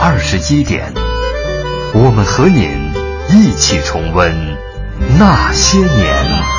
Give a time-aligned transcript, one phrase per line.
[0.00, 0.92] 二十一点，
[1.92, 2.70] 我们和您
[3.30, 4.32] 一起重温
[5.18, 6.57] 那些年。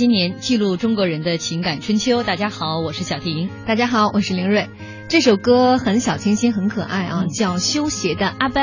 [0.00, 2.22] 些年，记录中国人的情感春秋。
[2.22, 3.50] 大家好，我是小婷。
[3.66, 4.66] 大家好，我是林睿。
[5.10, 8.62] 这首歌很小清新，很可爱啊，嗯叫《修鞋的阿伯》。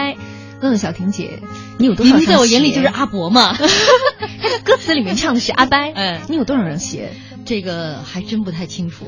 [0.61, 1.43] 问问小婷姐，
[1.77, 2.17] 你有多少？
[2.17, 3.53] 你在我眼里就是阿伯嘛。
[3.53, 5.77] 他的歌词里面唱的是阿伯。
[5.93, 7.11] 嗯 你有多少人鞋？
[7.45, 9.05] 这个还真不太清楚，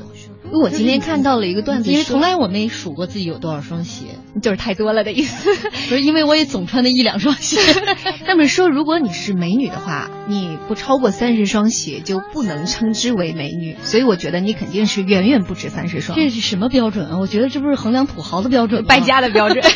[0.52, 5.54] 因为我今天看到了一个段子，因为从来我没数过自己有多少双鞋，就是太多了的意思。
[5.90, 7.60] 不是因为我也总穿那一两双鞋。
[8.26, 16.18] 他们说，如果你是美女的话，你不超过三十双鞋就不能称之为美女，所以我觉得你肯定是远远不止三十双。
[16.18, 17.20] 这是什么标准啊？
[17.20, 19.64] 我觉得这不是衡量土豪的标准，败家的标准。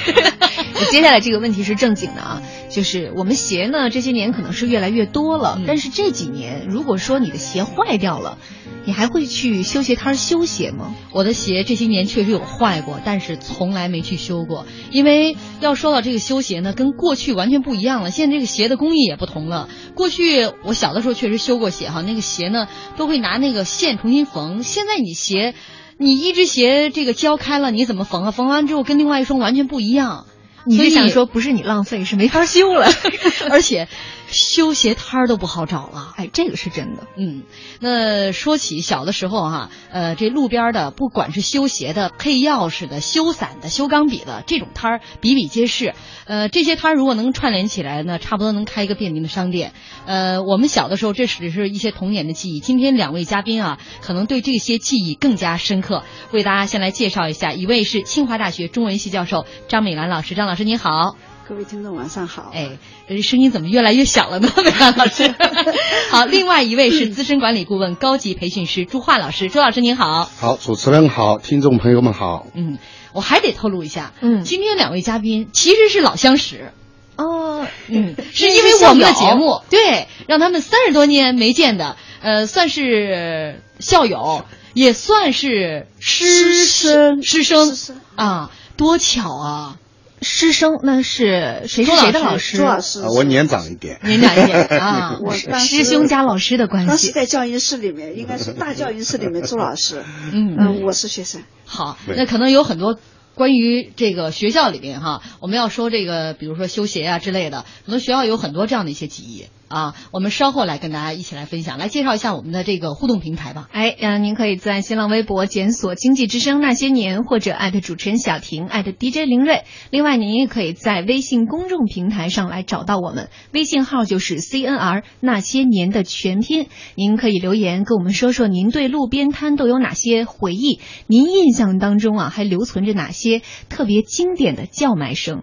[0.76, 8.38] 我 接下来这个问题是正经的啊，就是我们鞋呢这些年可能是越来越多了，嗯但是这几年如果说你的鞋坏掉了，
[8.86, 10.94] 你还会去修鞋摊修鞋吗？
[11.12, 14.66] 我的鞋这些年确实有坏过，但是从来没去修过。
[14.92, 18.12] 因为要说到这个修鞋呢，跟过去完全不一样了。
[18.12, 19.70] 现在这个鞋的工艺也不同了。
[19.96, 24.64] 过去我小的时候确实修过鞋哈，那个鞋呢都会拿那个线重新缝。
[24.64, 25.54] 现在你鞋，
[25.98, 28.32] 你一只鞋这个胶开了，你怎么缝啊？
[28.32, 30.26] 缝完之后跟另外一双完全不一样。
[30.66, 32.88] 你是想说不是你浪费，是没法修了？
[33.50, 33.88] 而且
[34.34, 36.14] 修鞋摊儿都不好找了。
[36.18, 37.08] 哎，这个是真的。
[37.16, 37.44] 嗯，
[37.80, 45.94] 那说起小的时候哈、呃，这路边的不管是修鞋的、配钥匙的、修伞的、修钢笔的这种摊儿比比皆是。
[46.26, 49.74] 呃，这些摊儿如果能串联起来呢，差不多能开一个便民的商店。
[50.06, 52.60] 呃，我们小的时候这只是一些童年的记忆。
[52.60, 56.04] 今天两位嘉宾啊，可能对这些记忆更加深刻。
[56.32, 61.16] 为大家先来介绍一下，一位是清华大学中文系教授张美兰老师，张老师您好。
[61.46, 62.52] 各位听众晚上好。
[62.54, 62.78] 哎，
[63.10, 64.50] 这声音怎么越来越小了呢？
[64.64, 65.34] 美兰老师。
[66.10, 70.24] 好，另外一位是资深管理顾问、高级培训师朱化老师，朱老师您好。
[70.40, 72.48] 好，主持人好，听众朋友们好。
[72.54, 72.78] 嗯，
[73.12, 76.72] 我还得透露一下，嗯今天两位嘉宾其实是老相识。
[77.18, 89.78] 哦，嗯， 是因为我们的节目，对，让他们三十多年没见的，呃，算是校友，也算是师师生师生师生啊，多巧啊！
[90.24, 92.58] 师生那是谁是朱老师谁的老师？
[92.58, 94.00] 朱老师，啊，我年长一点。
[94.04, 97.12] 年长一点啊， 我师兄加老师的关当时系。
[97.14, 101.44] 在教研室里面，应该是大教研室里面朱老师，嗯嗯，我是学生。
[101.66, 102.98] 好，那可能有很多
[103.36, 113.68] 关于这个学校里边哈，我们要说这个，比如说修鞋啊之类的，可能学校有很多这样的一些记忆啊，我们稍后来跟大家一起来分享，来介绍一下我们的这个互动平台吧。
[113.72, 119.64] 哎，嗯，您可以在新浪微博检索“经济之声那些年”或者艾特主持人小婷，艾特 DJ 林睿。
[119.90, 126.68] 另外，您也可以在微信公众平台上来找到我们，微信号就是 CNR 那些年的全拼。
[126.94, 135.42] 您可以留言跟我们说说您对路边摊都有哪些回忆，您印象当中啊还留存着哪些特别经典的叫卖声。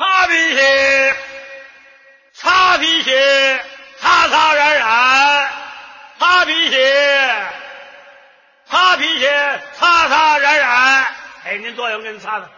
[0.00, 1.14] 擦皮鞋，
[2.32, 3.62] 擦皮鞋，
[3.98, 5.50] 擦擦染染，
[6.18, 7.46] 擦皮鞋，
[8.64, 11.06] 擦皮鞋，擦擦染染。
[11.44, 12.48] 哎，您坐下，我给您擦擦。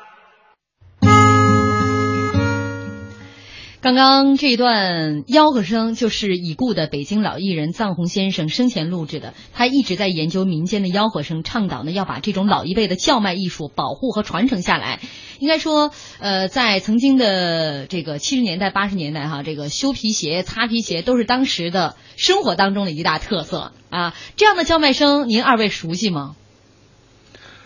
[3.83, 9.35] 刚刚这一段吆喝声就是已故的北京老艺人臧洪先生生前录制的。
[9.53, 15.01] 他一直在研究民间的吆喝声，倡导呢要把这种老一辈的叫卖艺术保护和传承下来。
[15.41, 15.91] 应该说，
[16.21, 24.15] 呃，在曾经的这个七十年代、八十年代，哈，这个修皮鞋、擦皮鞋都是当时的生活当中的一大特色啊。
[24.37, 26.37] 这样的叫卖声，您二位熟悉吗？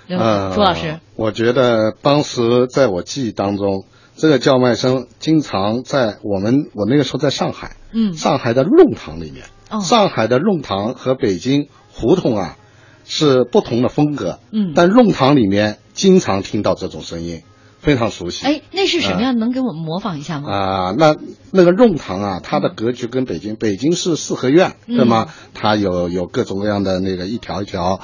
[0.08, 3.84] 呃，朱老师，我觉得当时在我记忆当中。
[4.16, 12.56] 这个叫卖声经常在我们我那个时候在上海，嗯，上海的弄堂里面，哦，上海的弄堂和北京胡同啊
[13.04, 17.42] 是不同的风格，嗯，但弄堂里面经常听到这种声音，
[17.78, 18.46] 非常熟悉。
[18.46, 19.38] 哎，那是什么样？
[19.38, 20.50] 能给我们模仿一下吗？
[20.50, 21.14] 啊，那
[21.52, 25.26] 那个弄堂啊，它的格局跟北京，北京是四合院，对吗？
[25.52, 28.00] 它有有各种各样的那个一条一条，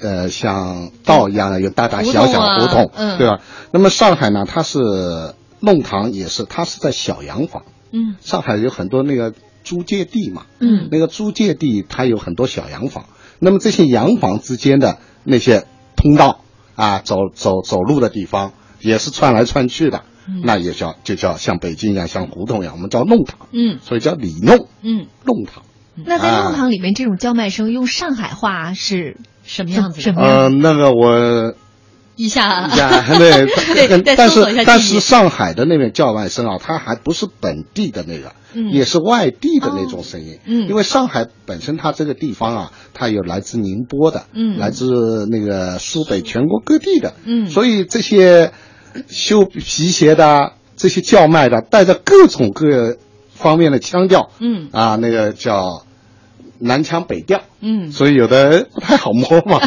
[0.00, 3.40] 呃，像道一样的有大大小小的胡同，嗯，对吧？
[3.72, 4.78] 那么上海呢，它是。
[5.64, 7.62] 弄堂也是，它是在小洋房。
[7.90, 9.32] 嗯，上海有很多那个
[9.62, 10.46] 租界地嘛。
[10.58, 13.06] 嗯，那个租界地它有很多小洋房，
[13.38, 16.40] 那么这些洋房之间的那些通道
[16.74, 23.46] 啊，走走走路的地方也是串来串去的，嗯、那也叫就叫像北京一样，像胡同一样，我们叫弄堂。
[23.52, 24.68] 嗯，所以叫里弄。
[24.82, 25.62] 嗯，弄堂。
[25.94, 30.00] 那在弄堂里面，这种叫卖声用上海话是什么样子？
[30.00, 30.20] 什么？
[30.20, 31.54] 呃，那个我。
[32.16, 32.68] 一下，
[33.18, 33.46] 对
[33.88, 48.52] 对，但是但是上海的那边叫卖声啊，它还不是本地的那个，嗯，也是外地的那种声音，嗯，因为上海本身它这个地方啊，它有来自宁波的，嗯，来自那个苏北全国各地的，嗯，所以这些
[49.08, 52.96] 修皮鞋的这些叫卖的，带着各种各
[53.32, 55.84] 方面的腔调，嗯，啊，那个叫。
[56.64, 59.60] 南腔北调，嗯，所以有的不太好模仿，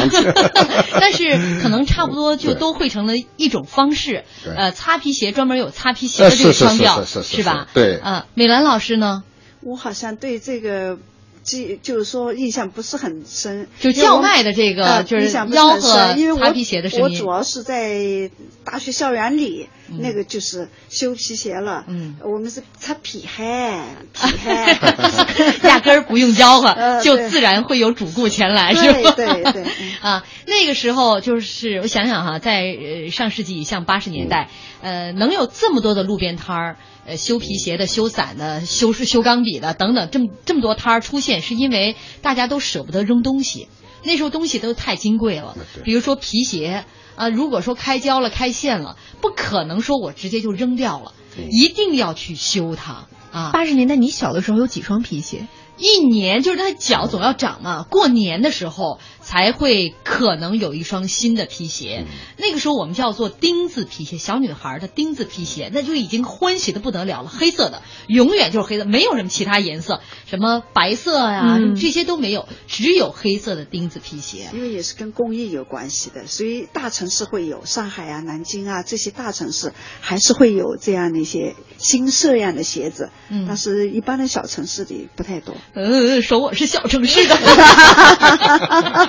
[1.00, 4.24] 但是可能差不多就都汇成了一种方式。
[4.56, 7.68] 呃，擦皮鞋专门有擦皮鞋的这个腔调，是是吧？
[7.72, 9.22] 对，呃，美兰老师呢？
[9.60, 10.98] 我好像对这个
[11.42, 13.66] 记，就是说印象不是很深。
[13.80, 17.04] 就叫卖的这个，就是吆喝擦皮鞋的声音。
[17.04, 18.30] 我主要是在
[18.64, 19.68] 大学校园里。
[19.90, 23.72] 那个就是修皮鞋了，嗯，我们是擦皮鞋，
[24.12, 29.12] 皮 鞋， 压根儿不用吆喝， 就自然会有主顾前来，是吧？
[29.12, 29.64] 对对
[30.02, 34.50] 啊，那个时候就是我想想哈，在呃上世纪像八十年代，
[34.82, 36.76] 呃，能有这么多的路边摊儿，
[37.08, 43.68] 呃，修皮鞋的、修伞的、修修钢笔的等等，这么这么多摊儿出现，是因为大家都舍不得扔东西，
[44.04, 46.84] 那时候东西都太金贵了，比如说皮鞋。
[47.16, 51.14] 啊，如果说开胶了、开线了，不可能说我直接就扔掉了，
[51.50, 53.50] 一定要去修它啊。
[53.52, 55.48] 八十年代你小的时候有几双皮鞋？
[55.78, 62.06] 一年就是他脚总要长嘛，过年的时候才会可能有一双新的皮鞋。
[62.38, 67.28] 那个时候我们叫做钉子皮鞋，小女孩的钉子皮鞋，那就已经欢喜的不得了了。
[67.28, 74.48] 黑色的，永远就是黑色，没有什么其他颜色，什么白色呀，这些都没有，只有黑色的钉子皮鞋。
[74.54, 85.54] 因为也是跟工艺有关系的，所以大城市会有，上海啊、南京啊这些大城市还是会有这样的一些新式样的鞋子，嗯，但是一般的小城市里不太多。
[85.74, 87.36] 嗯，说我是小城市的，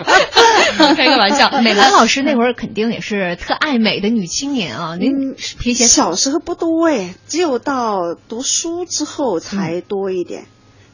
[0.95, 1.49] 开个玩笑。
[1.61, 4.95] 美兰老师那会儿肯定也是特爱美的女青年啊。
[4.95, 10.45] 您皮鞋小时候不多哎，只有到读书之后才多一点。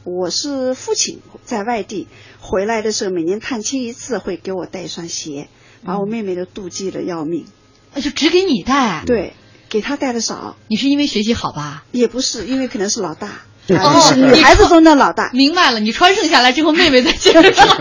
[0.04, 2.06] 我是父亲在外地
[2.40, 5.48] 回来的时候，每年探亲一次，会给我带一双鞋，
[5.84, 7.46] 把我妹妹都妒忌的要命。
[7.94, 9.02] 那就只给你带？
[9.04, 9.32] 对，
[9.68, 10.56] 给她带的少。
[10.68, 11.84] 你是因为学习好吧？
[11.90, 13.42] 也不是，因为可能是老大。
[13.68, 15.80] 哦，女孩子中的老大，明白了。
[15.80, 17.68] 你穿剩下来之后，妹妹再接着穿。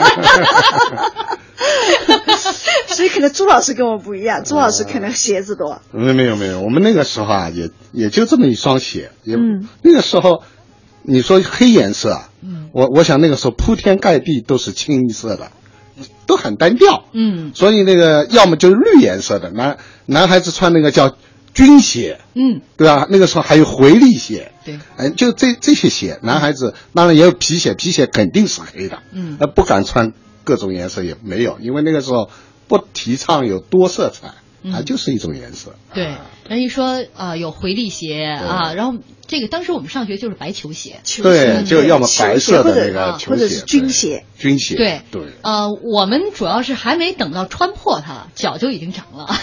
[2.88, 5.82] 所以可能朱老师跟我不一样，朱老师可能鞋子多。
[5.92, 9.12] 没没有没有，我们那个时候啊，也也就这么一双鞋。
[9.24, 9.38] 也
[9.82, 10.44] 那个时候，
[11.04, 15.51] 你说黑颜色，嗯，我我想那个时候铺天盖地都是清一色的，
[16.25, 17.06] 都很单调。
[17.13, 21.15] 嗯，所以那个要么就是绿颜色的，男男孩子穿那个叫
[21.56, 23.08] 军鞋，嗯，对吧？
[23.10, 29.38] 那个时候还有回力鞋，对，哎，就这这些鞋，男孩子当然也有皮鞋，皮鞋肯定是黑的，嗯。
[29.40, 30.12] 呃，不敢穿
[30.44, 32.30] 各种颜色也没有，因为那个时候
[32.68, 34.34] 不提倡有多色彩，
[34.64, 34.74] 嗯。
[34.74, 35.74] 它就是一种颜色。
[35.94, 36.16] 对，
[36.48, 45.24] 人一说啊、呃有回力鞋啊，然后这个当时我们上学就是白球鞋，对，就要么白色的那个或者球鞋，或者是军鞋，军鞋，对对。
[45.42, 49.34] 呃，我们主要是还没等到穿破它，脚就已经长了，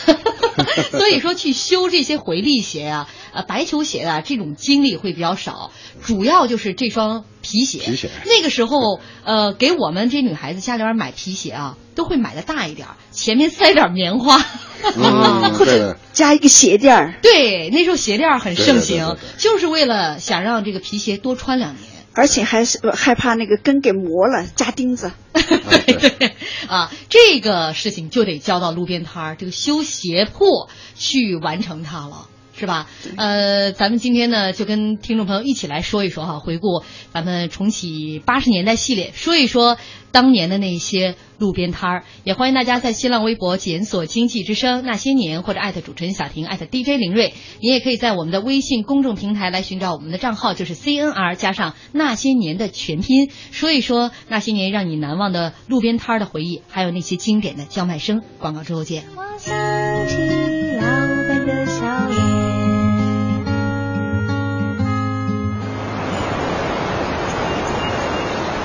[0.92, 5.72] 所以说去修这些回力鞋啊、呃白球鞋啊，这种经历会比较少，
[6.04, 7.78] 主要就是这双皮鞋。
[7.80, 8.10] 皮鞋。
[8.26, 14.40] 那个时候，呃，给我们这女孩子家里边买皮鞋啊，都会买的大一点儿，前面塞点棉花。
[14.96, 21.84] 嗯，或者，加一个鞋垫儿，对，那时候鞋垫很盛行，对对对对就是为了想让这个皮鞋多穿两年。
[22.14, 25.12] 而且还是呃害怕那个跟给磨了，扎钉子。
[25.32, 26.32] 对对
[26.68, 32.26] 啊，这个事情就得交到路边摊儿这个修鞋铺去完成它了。
[32.62, 32.86] 是吧？
[33.16, 39.78] 呃，咱们今天呢，就跟听众朋友一起来说一说哈，回顾咱们重启八十年代系列，说一说
[40.12, 42.04] 当年的那些路边摊儿。
[42.22, 47.34] 也欢迎大家在新浪微博检索“经济之声那些年”或者艾特主持人小婷艾特 DJ 林睿。
[47.58, 58.22] 你也可以在我们的微信公众平台来寻找我们的账号，就是 CNR 加上那些年的全拼，说一说那些年让你难忘的路边摊儿的回忆，还有那些经典的叫卖声。
[58.38, 59.02] 广告之后见。
[59.16, 60.51] 我想起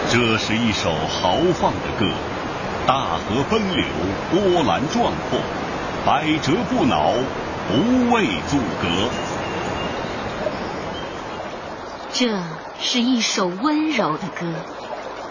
[0.10, 2.10] 这是一首豪放的歌，
[2.88, 3.86] 大河奔流，
[4.32, 5.38] 波澜壮阔，
[6.06, 7.12] 百折不挠，
[7.68, 8.88] 不畏阻隔。
[12.14, 12.42] 这
[12.80, 14.48] 是一首温柔的歌，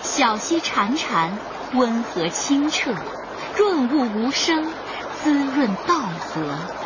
[0.02, 1.30] 小溪潺潺，
[1.73, 2.92] 温和清澈，
[3.56, 4.66] 润物无声，
[5.23, 5.95] 滋润稻
[6.35, 6.85] 禾。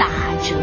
[0.00, 0.08] 打
[0.42, 0.56] 折。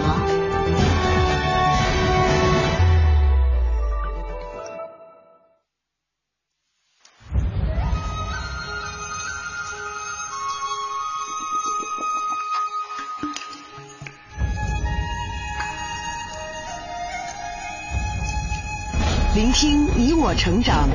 [19.35, 20.89] 聆听你我成长，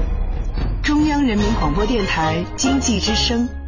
[0.83, 3.62] 中央人民广播电台经济之声。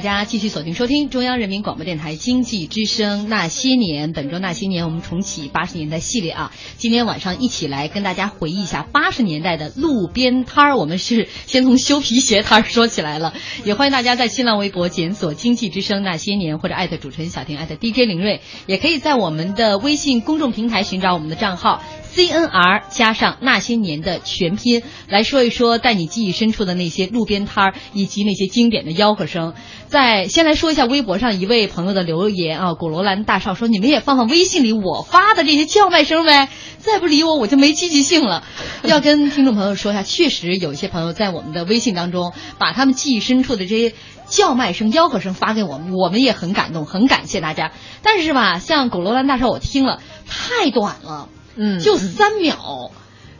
[0.00, 4.12] 大家继续锁定收听中央人民广播电台经济之声《那些年》。
[4.14, 6.54] 本周《那些年》，我们重启八十年代系列啊。
[6.78, 10.76] 今天晚上一起来跟大家回忆一下八十年代的路边摊儿。
[10.78, 21.82] 我们是先从修皮鞋摊儿 说起来了，也欢迎大家在新浪微博检索“经济之声那些年”或者艾特主持人小婷艾特 DJ 林睿，也可以在我们的微信公众平台寻找我们的账号
[22.14, 29.54] CNR 加上那些年的全拼，来说一说带你记忆深处的那些路边摊儿以及那些经典的吆喝声。
[29.86, 36.48] 在先来说一下微博上一位朋友的留言啊，古罗兰大少说：“你们也放放微信里我发的这些叫卖声呗，
[36.78, 38.44] 再不理我我就没积极性了。
[38.84, 43.92] ”要跟听众朋友说一下，确实有一些朋友在我们的微信当中把他们记忆深处的这些
[44.28, 47.72] 叫卖声、吆喝声发给我们，我们也很感动，很感谢大家。
[48.02, 52.90] 但是吧，像古罗兰大少，我听了太短了，嗯就三秒，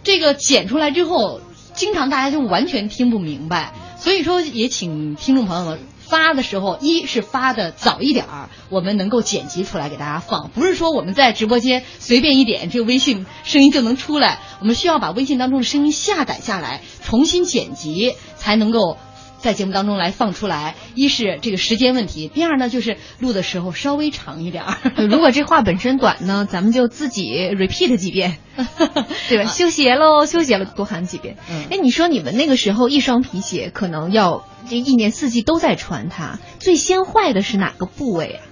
[0.02, 1.40] 这个剪出来之后，
[1.74, 3.72] 经常大家就完全听不明白。
[3.98, 5.78] 所以说，也请听众朋友们。
[6.00, 14.40] 发的时候，一是发的早一点儿，我们能够剪辑出来给大家放，不是说我们在直播间随便一点，这个微信声音就能出来。
[14.58, 18.98] 我们需要把微信当中的声音下载下来，重新剪辑，才能够
[19.40, 20.74] 在节目当中来放出来。
[20.94, 24.76] 一是这个时间问题，第二呢就是录的时候稍微长一点儿。
[25.08, 28.38] 如果这话本身短呢，咱们就自己 repeat 几遍，
[29.28, 29.50] 对吧？
[29.50, 31.36] 修鞋喽，修鞋了，多喊几遍。
[31.70, 38.46] 哎、你说你们那个时候一双皮鞋可能要这一年四季都在穿它，最先坏的是哪个部位啊？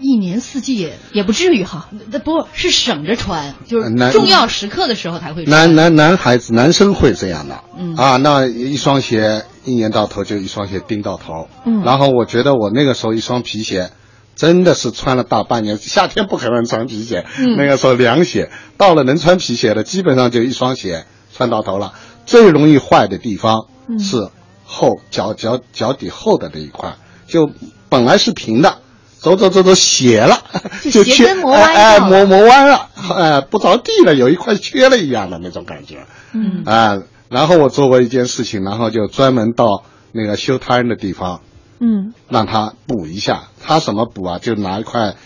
[0.00, 5.68] 一年四季也也不至于哈，那不是省着穿，就是男重要时刻的时候才会穿。
[5.68, 13.90] 男男男孩子男生会这样的，嗯啊，那一双鞋一年到头就一双鞋盯到头，嗯然后我觉得我那个时候一双皮鞋。
[14.36, 18.50] 真的是穿了大半年，夏天不可能穿皮鞋，嗯那个时候凉鞋。
[18.76, 21.92] 到了能穿皮鞋的，基本上就一双鞋穿到头了。
[22.26, 24.16] 最容易坏的地方嗯是
[24.64, 26.96] 后脚脚脚底后的那一块，
[27.28, 27.48] 就
[27.88, 28.78] 本来是平的，
[29.20, 30.42] 走走走走斜了，
[30.90, 36.06] 就鞋缺哎磨磨弯了，哎不着地了，有一块缺了一样的那种感觉。
[36.32, 36.98] 嗯啊，
[37.34, 41.40] 然后我做过一件事情，然后就专门到那个修摊的地方，
[41.80, 43.48] 嗯让他补一下。
[43.60, 44.38] 他怎么补啊？
[44.38, 45.16] 就拿一块，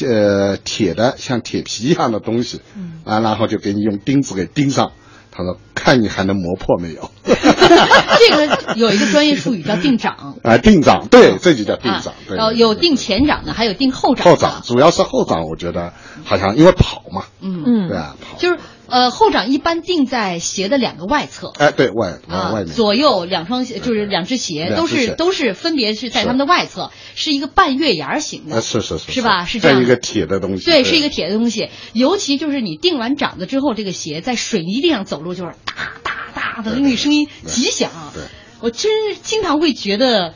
[0.00, 4.90] 呃，铁的像铁皮一样的东西，嗯啊，然后就给你用钉子给钉上。
[5.34, 10.36] 他说：“看你还能磨破没有 这个有一个专业术语叫定掌。
[10.42, 10.58] 啊？
[10.58, 12.12] 定掌，对，这就叫定掌。
[12.28, 14.26] 对，然后有定前掌的，还有定后掌。
[14.26, 18.36] 后掌，主要是后掌，我觉得好像因为跑嘛，嗯嗯对啊，跑。
[18.36, 18.58] 就是
[18.92, 21.50] 呃后掌一般定在鞋的两个外侧。
[21.58, 28.56] 哎，对外外啊外，面，左右两双鞋就是两只鞋，都是都是分别是在它们的外侧，是一个半月牙形的。
[28.56, 37.90] 呃，是是是，是吧是这样的一个铁的东西，对，是一个铁的东西，尤其就是你定完掌子之后，这个鞋在水泥地上走路就是哒哒哒的那个声音极响。
[38.12, 38.24] 对，
[38.60, 40.34] 我真是经常会觉得。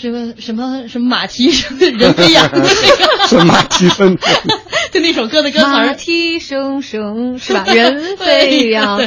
[0.00, 4.16] 什么什么什么马蹄声人飞扬的那个是马蹄声，
[4.90, 7.64] 就那首歌的歌词马儿，蹄声声是吧？
[7.72, 9.00] 人飞扬。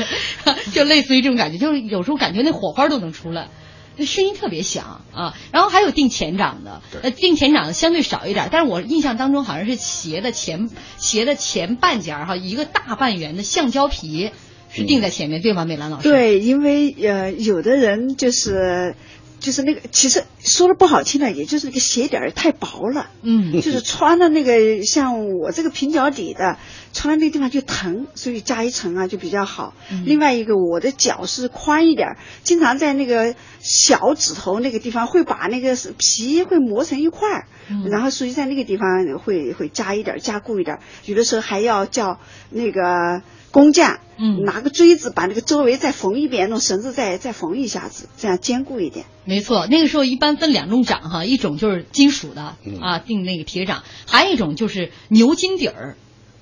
[0.73, 3.47] 就类似于这种感觉，就是有时候感觉那火花都能出来。
[3.95, 14.31] 那声音特别响啊，然后还有定前掌的，呃，定前掌的相对少一点，但是我印象当中好像是鞋的前鞋的前半截儿哈，一个大半圆的橡胶皮
[14.71, 15.65] 是定在前面，对吗？
[15.65, 16.09] 美兰老师？
[16.09, 18.95] 对，因为呃，有的人就是
[19.43, 26.57] 就是那个，其实说的不好听的，也就是那个鞋底儿太薄了，嗯，就是穿的那个像我这个平脚底的，
[26.93, 29.73] 穿的那个地方就疼，所以加一层啊就比较好。
[29.91, 30.05] 嗯。
[30.05, 37.89] 另外一个，我的脚是宽一点儿，经常在那个小指头那个地方会把那个皮会磨成一块儿，嗯。
[37.89, 42.17] 然后所以在那个地方会会加一点儿加固一点儿，有的时候还要叫
[42.49, 43.21] 那个
[43.53, 44.01] 工匠。
[44.15, 49.05] 嗯拿个锥子把那个周围再缝一遍，用绳子再再缝一下子，这样坚固一点。
[49.25, 55.95] 没错，那个时候一般分两种掌哈，一种就是金属的嗯啊，定那个铁掌，还有一种就是牛筋底儿。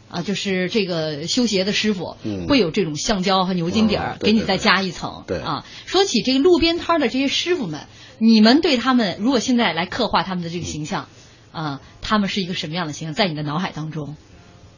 [0.10, 5.24] 啊，就是这个修鞋的师傅嗯会有这种橡胶和牛筋底儿给你再加一层。
[5.26, 7.80] 对啊，说起这个路边摊儿的这些师傅们，
[8.17, 11.08] 你们对他们，如果现在来刻画他们的这个形象，
[11.54, 14.17] 啊，他们是一个什么样的形象，在你的脑海当中？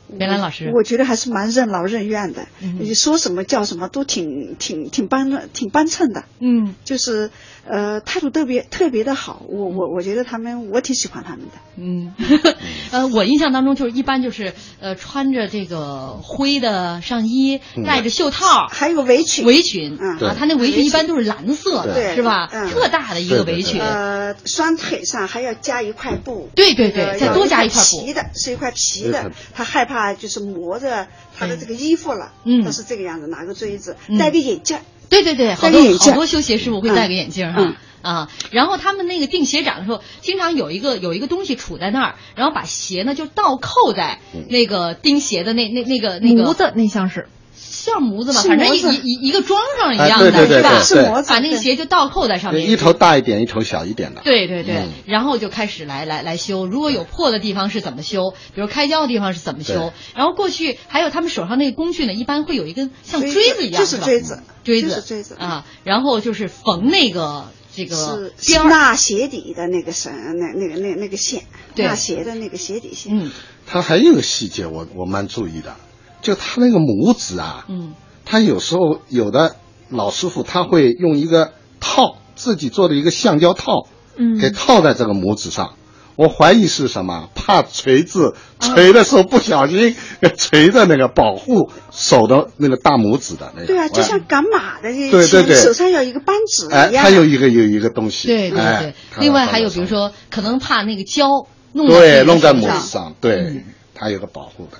[0.09, 2.77] 袁兰老师，我觉得还是蛮任劳任怨的，嗯。
[2.79, 6.75] 你说什么叫什么都挺挺挺帮挺帮衬的，嗯。
[6.83, 7.31] 就是
[7.67, 9.41] 呃态度特别特别的好。
[9.47, 11.51] 我我我觉得他们我挺喜欢他们的。
[11.77, 12.13] 嗯，
[12.91, 17.83] 呃，我印象当中就是一般就是呃穿着这个灰的上衣，嗯。
[17.83, 20.17] 戴着袖套，还有围裙，围裙嗯。
[20.19, 22.15] 啊，他那围裙一般都是蓝色的，对。
[22.15, 22.49] 是吧？
[22.51, 22.69] 嗯。
[22.69, 26.49] 特大的一个围裙，呃，双腿上还要加一块布。
[26.55, 32.31] 对对对呃再多加一一块布皮的，是一块皮的，他害怕就是磨着他的这个衣服了。
[32.45, 32.63] 嗯。
[32.63, 34.17] 他是这个样子，拿个锥子，嗯。
[34.17, 34.77] 戴个眼镜。
[35.13, 37.61] 对对对，好多好多修鞋师傅会戴个眼镜哈。
[37.61, 50.81] 嗯啊，然后他们那个钉鞋掌的时候，经常有一个有一个东西杵在那儿，然后把鞋呢就倒扣在那个钉鞋的那那那个那个模子那像是像模子吧，反正一一一一个装上一哎样的，对对对是吧？
[50.83, 54.21] 是模子把那个鞋就倒扣在上面，一头大一点，一头小一点的。
[54.23, 56.65] 对对对，嗯然后就开始来来来修。
[56.65, 58.31] 如果有破的地方是怎么修？
[58.55, 59.93] 比如开胶的地方是怎么修？
[60.15, 68.69] 然后过去还有他们手上那个工具呢，一般会有一根像锥锥子一样，就是锥子，锥子锥子啊，然后就是缝那个这个是边儿。
[68.69, 71.43] 纳鞋底的那个绳，那那个那那个线，
[71.75, 73.17] 对纳鞋的那个鞋底线。
[73.19, 73.31] 嗯
[73.65, 75.75] 它还有一个细节我，我蛮注意的，
[76.23, 77.93] 就他那个模子啊，嗯
[78.25, 79.55] 他有时候有的
[79.89, 85.75] 老师傅他会用一个套，自己做的一个橡胶套，嗯给套在这个模子上。
[86.15, 87.29] 我怀疑是什么？
[87.33, 89.95] 怕锤子锤的时候不小心
[90.37, 93.65] 锤的那个保护手的那个大拇指的那个。
[93.67, 97.03] 对啊，就哎像赶马的这对对对手上有一个扳指哎，一样。
[97.03, 98.27] 它有一个有一个东西。
[98.27, 101.25] 对对哎对，它另外还有比如说，可能怕那个胶
[101.71, 103.63] 弄对弄在拇指上上，对嗯，
[103.95, 104.77] 它有个保护的。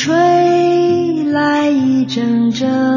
[0.00, 2.87] 吹来一阵阵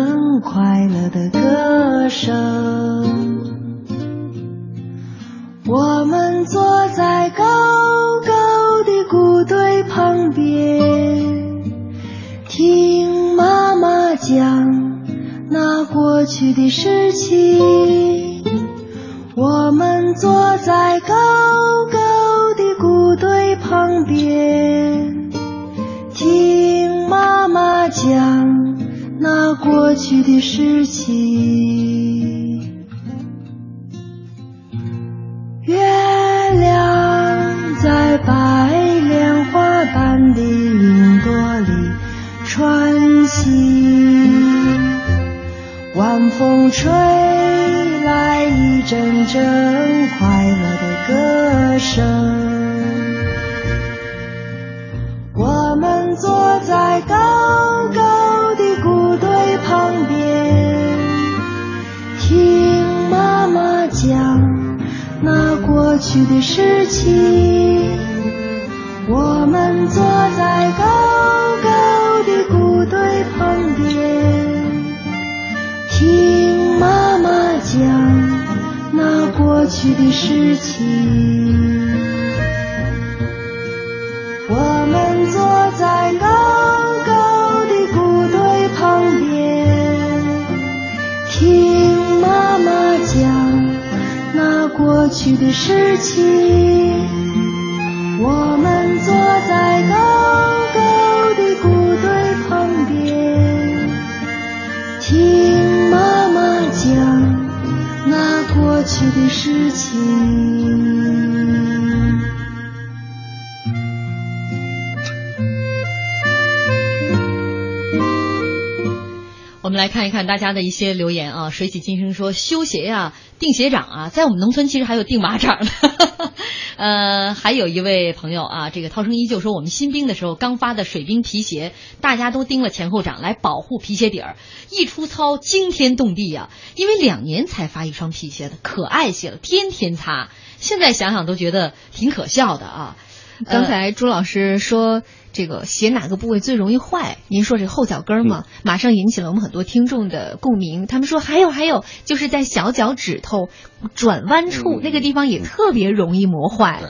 [120.41, 121.49] 家的一些留言啊。
[121.49, 125.71] 水起金生说，修鞋呀、钉鞋掌啊，在我们农村其实还有钉马掌的。
[126.77, 134.35] 呃，还有一位朋友啊，这个涛声依旧说，我们新兵的时候刚发的水兵皮鞋，大家都钉了前后掌来保护皮鞋底儿，
[134.71, 140.29] 一出操惊天动地呀、因为两年才发一双皮鞋的，可爱些了，天天擦。
[140.57, 142.97] 现在想想都觉得挺可笑的啊。
[143.45, 145.01] 刚才朱老师说
[145.33, 147.17] 这个鞋哪个部位最容易坏？
[147.27, 150.87] 您说这后脚跟儿嘛，马上引起了我们很多听众的共鸣。
[150.87, 153.49] 他们说还有还有，就是在小脚趾头
[153.95, 156.81] 转弯处、那个地方也特别容易磨坏，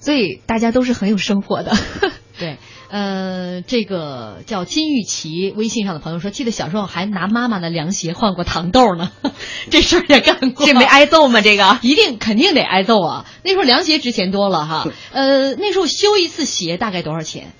[0.00, 1.76] 所以大家都是很有生活的。
[2.36, 2.58] 对，
[2.90, 9.12] 呃，这个叫金玉琪，微信上的朋友说，记得小时候还拿妈妈的凉鞋换过糖豆呢，
[9.70, 10.66] 这事儿也干过。
[10.66, 11.40] 这没挨揍吗？
[11.40, 13.24] 这个 一定肯定得挨揍啊！
[13.44, 14.88] 那时候凉鞋值钱多了哈。
[15.12, 17.52] 呃，那时候修一次鞋大概多少钱？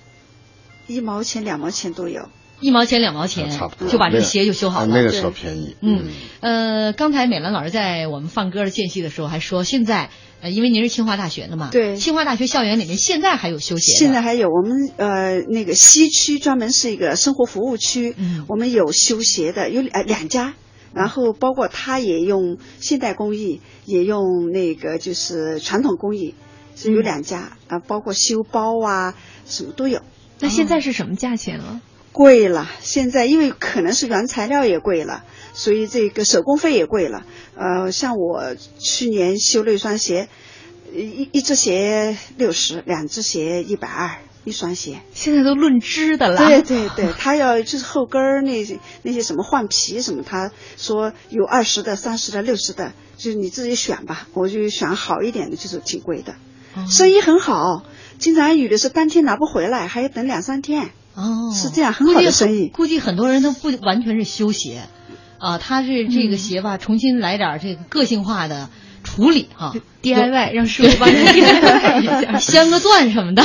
[0.87, 2.29] 一毛钱、两毛钱都有。
[2.61, 4.87] 一毛钱、两毛钱，差不多就把这个鞋就修好了。
[4.87, 5.77] 那个时候便宜。
[5.83, 6.07] 嗯，
[6.41, 10.09] 呃，刚才美兰老师在我们放歌的间隙的时候还说，现在
[10.41, 13.93] 呃，因为您是清华大学的嘛，对，清华大学校园里面现在还有修鞋。
[13.93, 20.55] 现在还有，我们呃那个西区专门是一个生活服务区，嗯，我们有修鞋的，有呃两家，
[20.95, 26.35] 然后包括他也用现代工艺，也用那个就是传统工艺，
[26.77, 30.01] 是有两家啊，包括修包啊，什么都有。
[30.41, 31.81] 那现在是什么价钱了？
[32.13, 37.25] 贵了，现在因为可能是原材料也贵了，所以这个手工费也贵了。
[37.57, 40.29] 呃，像我去年修了一双鞋，
[40.95, 45.01] 一一只鞋六十，两只鞋一百二，一双鞋。
[45.13, 46.39] 现在都论只的了。
[46.39, 54.29] 对对对， 他要就是后跟儿那些那些什么换皮什么，他说有二十的、三十的、六十的，就是你自己选吧。
[54.35, 56.37] 我就选好一点的，就是挺贵的，
[56.89, 57.83] 生意很好。
[58.25, 60.93] 经常有的是当天拿不回来，还要等两三天。
[61.15, 62.69] 哦，是这样，很好的生意。
[62.69, 64.85] 估计很多人都不完全是修鞋，
[65.39, 68.71] 啊，他是这个鞋吧，重新来点这个个性化的
[69.03, 71.17] 处理哈，DIY 让师傅帮你
[72.41, 73.45] 镶个钻什么的。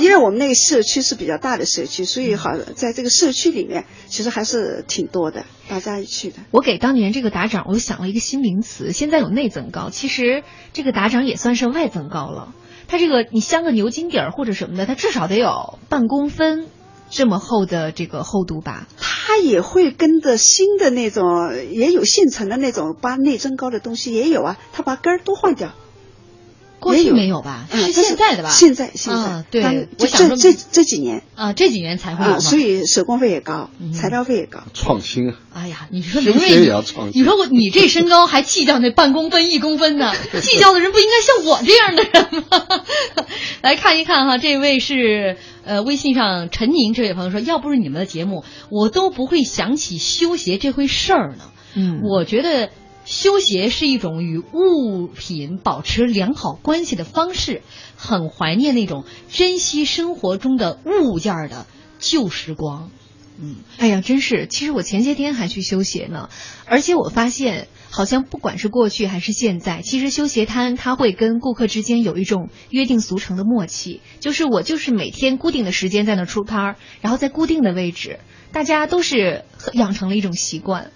[0.00, 6.36] 因为我们那个社区是比较大的社区，所以好在这个社区里面，其实还是挺多的，大家去的。
[6.52, 12.54] 我给当年这个打掌，我想了一个新名词，现在有内增高，其实这个打掌也算是外增高了。
[12.90, 16.66] 它这个你镶个牛筋底儿或者什么的，它至少得有半公分
[17.08, 18.88] 这么厚的这个厚度吧？
[18.98, 25.70] 它也会跟着新的那种，也有现成的那种把内增高的东西也有啊，它把根儿都换掉。
[26.80, 27.68] 过去没有吧？
[27.70, 28.48] 是现在的吧？
[28.48, 35.36] 现在现在对，我这这这几年啊，这几年才会有所以手工费也高，材料费也高，创新啊！
[35.54, 36.48] 哎呀，你说刘瑞，
[37.12, 40.12] 你说我你这身高还计较那半公分一公分呢？
[40.40, 42.84] 计较的人不应该像我这样的人吗？
[43.62, 51.44] 来看一看哈，这位是呃微信上陈宁这位朋友说，要不是你们的节目，我都不会想起修鞋这回事儿呢。
[51.74, 52.70] 嗯，我觉得。
[53.04, 57.62] 修鞋是一种与物品保持良好关系的方式，
[57.96, 61.66] 很怀念那种珍惜生活中的物件儿的
[61.98, 62.90] 旧时光。
[63.42, 66.28] 嗯，哎呀，真是，其实我前些天还去修鞋呢，
[66.66, 78.20] 而且我发现，好像不管是过去还是现在，其实修鞋摊它会跟顾客之间有一种约定俗成的默契，就是我就是每天固定的时间在那儿出摊儿，然后在固定的位置，
[78.52, 80.90] 大家都是养成了一种习惯。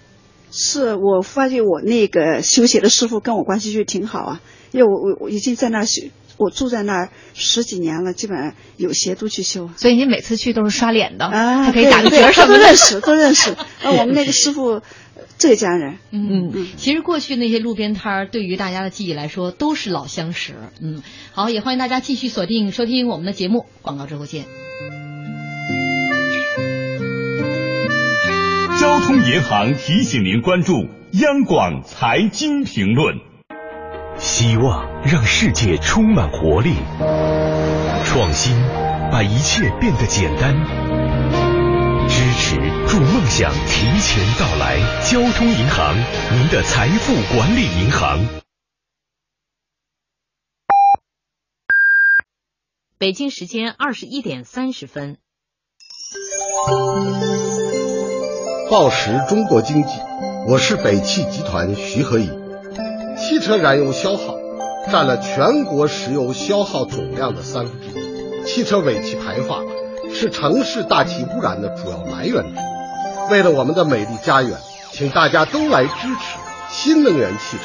[0.56, 4.40] 是我发现我那个修鞋的师傅跟我关系就挺好啊，
[4.70, 6.02] 因为我我我已经在那儿修，
[6.36, 9.68] 我住在那儿十几年了，基本上有鞋都去修。
[9.76, 12.58] 所以你每次去都是刷脸的啊，可以打个折什么的。
[12.58, 13.50] 都认识，都认识。
[13.50, 14.80] 啊， 我们那个师傅
[15.38, 15.98] 浙江人。
[16.12, 16.68] 嗯嗯。
[16.76, 20.54] 其实过去那些路边摊儿，对于大家的记忆来说都是老相识。
[20.80, 24.63] 嗯，好，也欢迎大家继续锁定收听我们的节目，广告之后见。
[28.84, 30.74] 交通银行提醒您关注
[31.12, 33.16] 央广财经评论。
[34.18, 36.74] 希望让世界充满活力，
[38.04, 38.54] 创新
[39.10, 40.54] 把一切变得简单，
[42.10, 44.76] 支持助梦想提前到来。
[45.00, 45.96] 交通银行，
[46.36, 48.20] 您的财富管理银行。
[52.98, 55.16] 北京时间二十一点三十分。
[58.74, 60.00] 报时中国经济，
[60.48, 62.28] 我是北汽集团徐和义。
[63.16, 64.34] 汽车燃油消耗
[64.90, 69.62] 占了全国石油消耗总量的三分之一，汽车尾气排放
[70.12, 72.44] 是城市大气污染的主要来源。
[73.30, 74.58] 为了我们的美丽家园，
[74.90, 76.37] 请大家都来支持
[76.68, 77.62] 新能源汽车。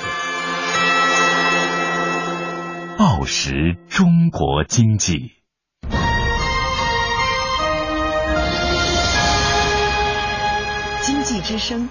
[2.99, 5.38] 报时中国经济。
[11.41, 11.87] 济之声，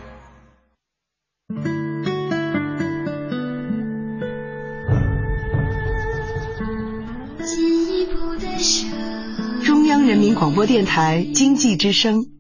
[9.65, 12.38] 中央人民广播电台经济之声。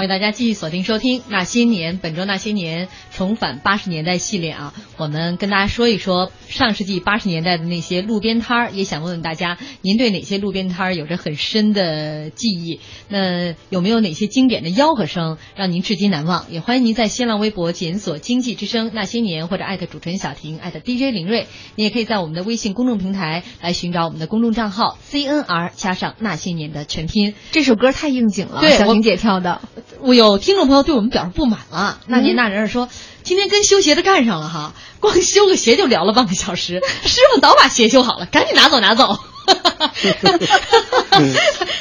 [0.00, 12.80] 欢迎大家继续锁定收听《那些年》，本周《那些年》重返八十年代系列啊，我们跟大家说一说上世纪八十年代的那些路边摊儿，也想问问大家，您对哪些路边摊儿有着很深的记忆？
[13.08, 16.50] 那有没有哪些经典的吆喝声让您至今难忘？
[16.50, 27.34] 也欢迎您在新浪微博检索“经济之声那些年”或者艾特主持人小婷艾特 DJ 林睿，你也可以在我们的微信公众平台来寻找我们的公众账号 CNR 加上那些年的全拼。
[27.50, 29.60] 这首歌太应景了，对我小婷姐跳的。
[30.00, 32.88] 我有听众朋友对我们表示不满了，那您那人儿说，
[33.22, 39.18] 今天跟修鞋的干上了哈， 光修个鞋就聊了半个小时， 师傅早把鞋修好了，赶紧拿走拿走。
[39.46, 41.18] 他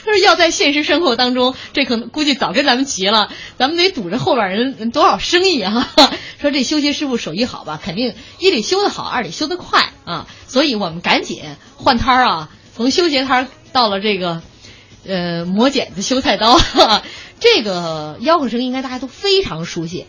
[0.03, 5.91] 说要在现实生活当中，这可能估计早跟咱们急了，咱们得堵着后边人多少生意啊！
[6.41, 11.43] 说这修鞋师傅手艺好吧，肯定一得修得好，二得修得快啊，所以我们赶紧
[11.75, 14.41] 换摊儿啊，从修鞋摊儿到了这个
[15.05, 16.59] 呃磨剪子、修菜刀。
[17.39, 20.05] 这个吆喝声应该大家都非常熟悉，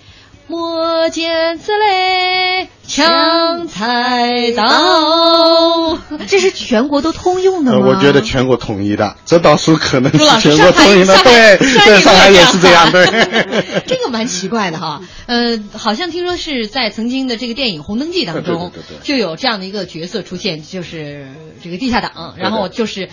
[0.47, 5.99] 磨剪子嘞，抢菜刀。
[6.27, 7.79] 这是全国都通用的吗？
[7.79, 13.83] 呃我觉得全国统一的，这倒是可能全国统一的，对对，上海也是这样，对对。
[13.87, 21.29] 这个蛮奇怪的哈，呃，好像听说是在曾经的这个电影《红灯记》当中对对对对，就有这样的一个角色出现，就是
[21.63, 23.09] 这个地下党，然后就是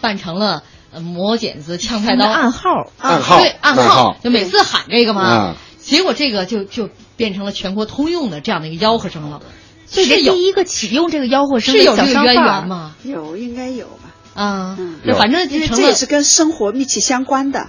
[0.00, 0.62] 扮成了呃
[1.00, 9.42] 磨剪子、戗菜刀暗号暗号对暗暗号就每次喊这个嘛嗯，结果这个就就变成了全国通用的这样的一个吆喝声了，
[9.86, 12.68] 所以这是第一个启用这个吆喝声的是有这个渊小商贩儿源？
[12.68, 12.96] 吗？
[13.02, 14.14] 有应该有吧？
[14.34, 14.78] 啊，
[15.18, 17.68] 反正就成了因为这也是跟生活密切相关的。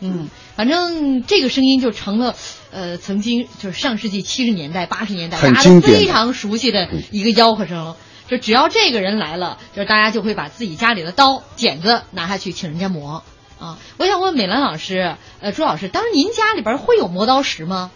[0.00, 2.34] 嗯，反正这个声音就成了，
[2.70, 7.96] 呃，曾经就是上世纪七十年代、八十年代大家非常熟悉的一个吆喝声了。
[8.32, 13.22] 就只要这个人来了，就是大家就会把自己家里的刀、剪子拿下去请人家磨
[13.58, 13.78] 啊。
[13.98, 17.90] 我想问美兰老师，呃，朱老师，当时您家里边会有磨刀石吗？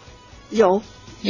[0.51, 0.83] 有，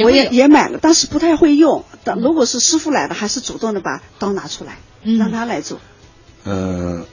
[0.04, 1.86] 我也也买了，但是不太会用。
[2.04, 5.80] 但如果是师傅来了，还是主动的把刀拿出来，嗯让他来做。
[6.44, 7.06] 嗯，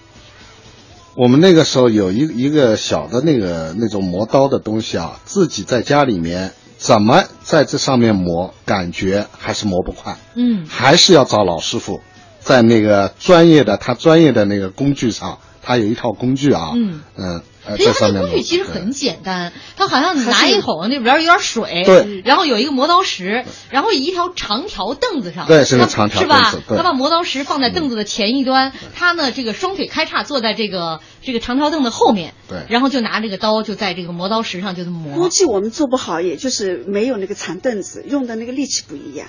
[1.14, 10.66] 我们那个时候有一一个小的那个那种磨刀的东西啊，自己在家里面怎么在这上面磨，感觉还是磨不快，嗯。
[10.68, 12.02] 还是要找老师傅，
[12.40, 17.00] 在那个专业的他专业的那个工具上，他有一套工具啊，嗯。
[17.16, 26.62] 嗯呃，实际上在上面磨那工具其实很简单，它好像拿一桶那里边有点水，对，然后有一个磨刀石，然后一条长条凳子上，对是个长条是吧凳子？
[26.68, 35.29] 对他把磨刀石放在凳子的前一端，他呢这个双腿开叉坐在这个这个长条凳的后面，对然后就拿这个刀就在这个磨刀石上就这么估。
[35.29, 39.29] 计我们做不好，也就是没有那个长凳子，用的那个力气不一样。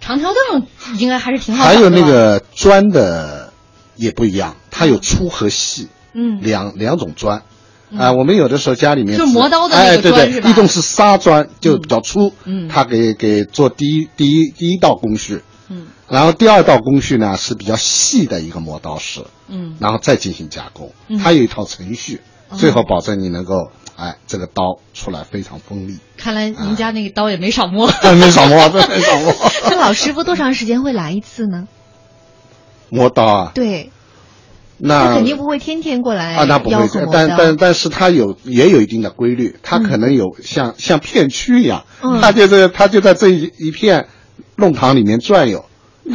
[0.00, 0.66] 长条凳
[0.98, 3.52] 应该还是挺好还有那个砖的
[3.96, 7.42] 也不一样，它有粗和细，嗯两两种砖。
[7.96, 10.50] 啊、我们有的时候家里面就是磨刀的那个哎，对对砖是，吧？
[10.50, 12.68] 一种是砂砖，就比较粗，嗯。
[12.68, 15.86] 它给给做第一第一第一道工序，嗯。
[16.08, 19.76] 然后第二道工序呢是比较细的一个磨刀石，嗯。
[19.80, 21.18] 然后再进行加工，嗯。
[21.18, 27.90] 它有一套程序，哦最后保证你能够哎这个刀出来非常锋利，看来您家那个刀也没少磨。
[28.14, 29.34] 没少磨， 真没少磨。
[29.68, 31.66] 这老师傅多长时间会来一次呢？
[32.88, 33.90] 磨刀啊，对，
[34.82, 44.08] 那他肯定不会天天过来啊，那不会但但但是他有也有一定的规律，他可能有像、像片区一样，嗯它就是他就在这一一片
[44.56, 45.66] 弄堂里面转悠，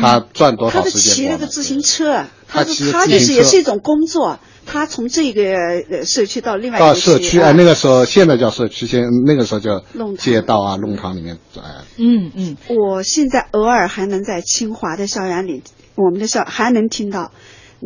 [0.02, 1.16] 他转多少时间多呢？
[1.16, 5.44] 骑了个自行车，他他骑他就是也是一种工作，他从这个
[5.92, 11.62] 呃社区到另外一到个到社区啊，那个时候现在叫社区，现那个时候叫弄堂街道啊、弄堂里面哎，
[11.98, 15.62] 嗯嗯，我现在偶尔还能在清华的校园里，
[15.96, 17.32] 我们的校还能听到。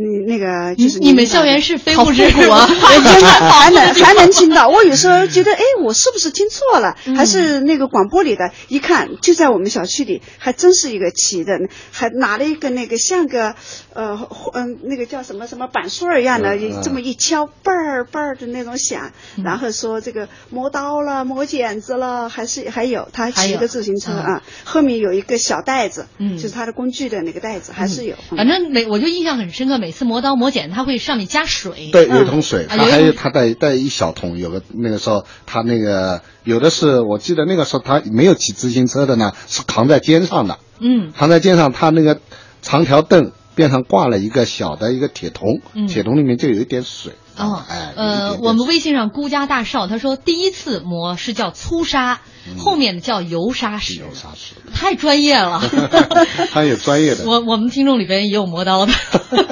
[0.02, 2.68] 你那个就是你你们校园是非物质好复古啊，
[3.04, 4.70] 真的还能还能听到。
[4.70, 6.96] 我有时候觉得，哎， 我是不是听错了？
[7.06, 8.52] 嗯还是那个广播里的？
[8.70, 11.60] 一看就在我们小区里，还真是一个骑的，
[11.92, 13.56] 还拿了一个那个像个
[13.94, 14.18] 呃
[14.54, 28.16] 嗯那个叫什么什么板树儿一样的，这么一敲，嘣儿嘣儿的那种响，嗯然后说这个磨刀了，磨剪子了，还是还有他骑个自行车嗯啊，后面有一个小袋子，嗯就是他的工具的那个袋子，还是有。
[28.38, 31.90] 反正每我就印象很深刻，每次磨刀磨剪，它会上面加水。
[31.92, 41.12] 对，有一桶水，啊它还有它带带一小桶，有个那个时候它那个有的是我记得那个时候他没有骑自行车的呢，是扛在肩上的，嗯。
[41.16, 42.20] 扛在肩上，他那个
[42.62, 45.88] 长条凳边上挂了一个小的一个铁桶，嗯。
[45.88, 52.20] 铁桶里面就有一点水，哦，哎，呃，我们微信上孤家大少他说第一次磨是叫粗砂，
[52.58, 55.62] 后面的叫油砂石，油砂石，太专业了。
[56.52, 57.24] 他有专业的。
[57.26, 58.92] 我我们听众里边也有磨刀的。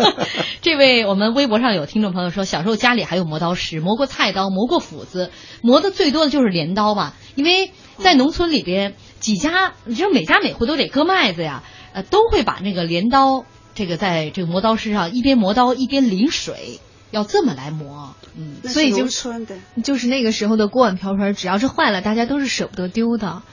[0.62, 5.32] 这位我们微博上有听众朋友说，小时候家里还有磨刀石，磨过菜刀，磨过斧子，
[5.62, 11.64] 磨的最多的就是镰刀吧，因为在农村里边几家，你知道每家每户都得割麦子呀，
[11.94, 16.82] 呃，都会把那个镰刀这个在这个磨刀石上一边磨刀一边淋水。
[17.12, 23.44] 要这么来磨，嗯，所以就村的，就是那个时候的锅碗瓢盆，只要是坏了，大家都是舍不得丢的，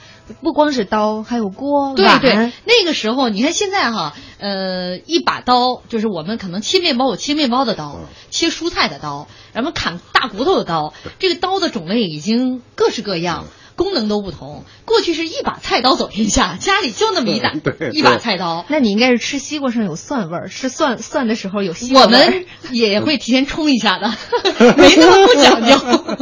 [0.43, 8.01] 不光是刀，还有锅对对，那个时候你看现在哈，呃，一把刀就是我们可能切面包有切面包的刀，
[8.31, 13.47] 切蔬菜的刀，然后砍大骨头的刀，这个刀的种类已经各式各样。
[13.77, 14.65] 功能都不同。
[14.85, 17.53] 过去是一把菜刀走天下，家里就那么一把
[17.93, 18.65] 一把菜刀。
[18.69, 24.09] 那你应该是吃西瓜上有蒜味儿，吃蒜蒜的时候有西瓜我们也会提前冲一下的，
[24.77, 25.75] 没那么不讲究。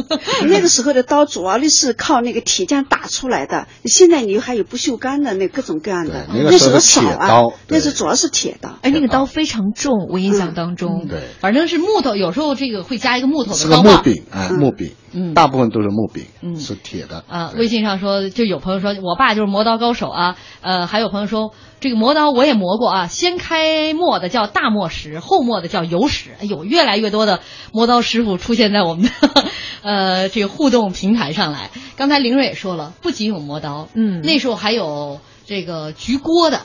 [0.47, 7.41] 那个时候的刀主要的是靠那个铁匠打出来的，现在你还有不锈钢的那各种各样的，那时候少啊。
[7.67, 11.07] 那是主要是铁刀，哎，那个刀非常重，我印象当中。
[11.07, 13.57] 对，反正是木头，有时候这个会加一个木头的。
[13.57, 14.91] 是个木柄啊，木柄。
[15.15, 17.23] 嗯，大部分都是木柄，嗯，是铁的。
[17.27, 20.37] 啊，微信上说，就有朋友说我爸就是磨刀高手啊。
[20.61, 26.31] 呃，还有朋友说这个磨刀我也磨过啊，先开磨的叫大磨石，后磨的叫油石。
[26.39, 27.41] 哎呦，越来越多的
[27.71, 29.11] 磨刀师傅出现在我们的
[29.83, 31.71] 呃这个互动平台上来。
[31.97, 36.61] 刚才林瑞也说了，不仅有磨刀，嗯，那时候还有这个焗锅的。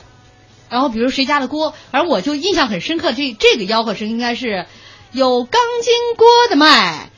[0.69, 4.67] 然后比如谁家的锅，反正我就印象很深刻，这这个吆喝声应该是
[5.11, 7.09] 有钢筋锅的卖。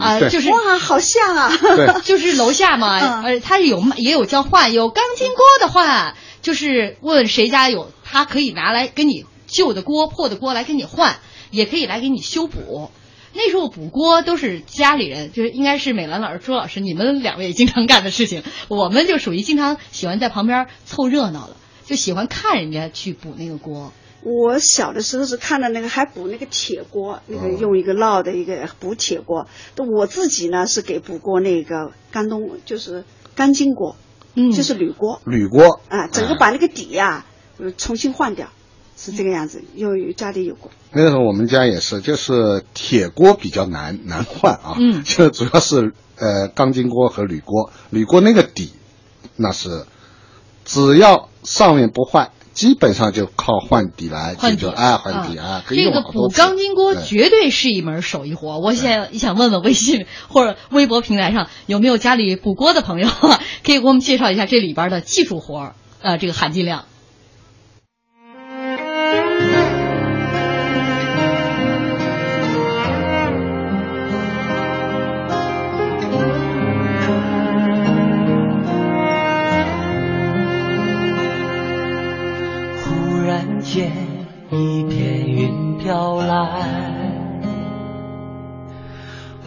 [0.00, 1.52] 啊，就是哇，好像啊，
[2.04, 11.18] 就是楼下嘛，呃，他有也有交换，有钢筋锅的话，就是问谁家有，他可以拿来跟你旧的锅、破的锅来跟你换，
[11.50, 12.90] 也可以来给你修补。
[13.34, 18.42] 那时候补锅都是家里人，就是应该是美兰老师、朱老师，你们两位经常干的事情。
[18.68, 23.92] 我们就属于经常喜欢在旁边凑热闹的，就喜欢看人家去补那个锅。
[24.28, 29.46] 我小的时候是看到那个还补那个铁锅，那个用一个烙的一个补铁锅。
[29.76, 33.04] 我自己呢是给补过那个钢东，就是
[33.34, 33.96] 钢筋锅，
[34.34, 35.22] 嗯，就是铝锅。
[35.24, 37.24] 铝锅啊，整个把那个底呀
[37.78, 38.48] 重新换掉，
[38.98, 39.62] 是这个样子。
[39.74, 40.70] 有家里有过。
[40.92, 47.70] 那个时候我们家也是，就是铁锅比较难难换啊，嗯，就主要是呃钢筋锅和铝锅。
[47.88, 48.72] 铝锅那个底，
[49.36, 49.86] 那是
[50.66, 52.30] 只要上面不坏。
[52.58, 58.58] 基本上就靠换底来换底啊，换底啊，这个补钢筋锅绝对是一门手艺活。
[58.58, 63.08] 我现在想问问微信或者微博平台上有没有家里补锅的朋友，
[63.62, 66.86] 可以给我们介绍一下这里边的技术活，呃，这个含金量。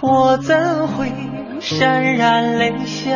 [0.01, 1.11] 我怎会
[1.59, 3.11] 潸然泪下？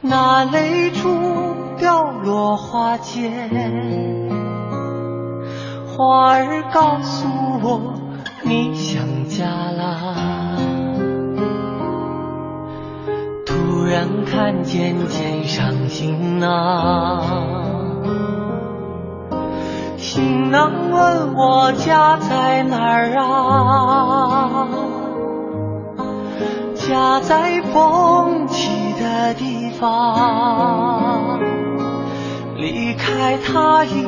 [0.00, 3.50] 那泪珠掉落花间，
[5.86, 7.26] 花儿告诉
[7.62, 7.94] 我
[8.42, 10.14] 你想家啦。
[13.46, 17.22] 突然看见肩上行囊，
[20.04, 24.68] 行囊问我家在哪儿啊？
[26.74, 31.40] 家在风起的地方，
[32.58, 34.04] 离开他已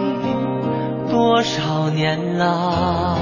[1.11, 3.17] 多少年了？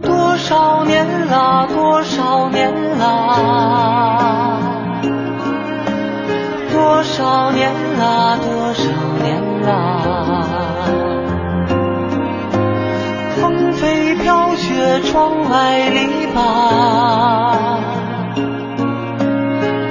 [0.00, 4.58] 多少年了，多少年了，
[6.72, 8.90] 多少年了，多少
[15.10, 16.36] 窗外篱笆，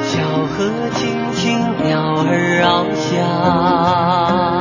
[0.02, 0.12] 小
[0.48, 2.30] 河清清，鸟儿
[2.62, 2.66] 翱
[2.96, 4.61] 翔。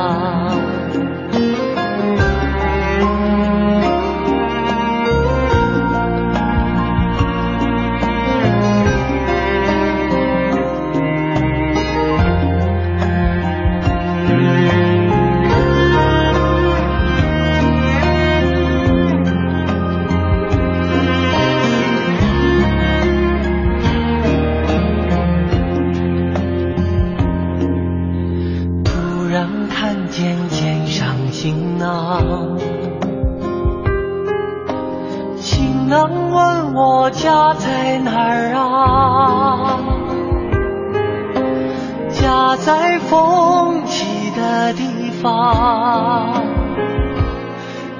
[37.21, 39.77] 家在哪儿啊？
[42.09, 46.33] 家在风起的地方。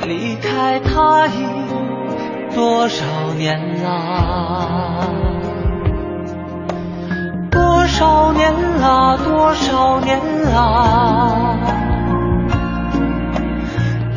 [0.08, 1.46] 离开他已
[2.56, 3.06] 多少
[3.38, 5.06] 年啦？
[7.52, 8.52] 多少年
[8.82, 9.18] 啦？
[9.24, 10.20] 多少年
[10.52, 11.56] 啦？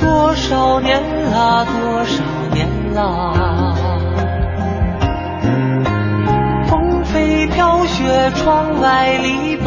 [0.00, 1.66] 多少年啦？
[1.66, 2.24] 多少
[2.54, 3.33] 年啦？
[7.64, 9.64] 飘雪，窗外篱笆，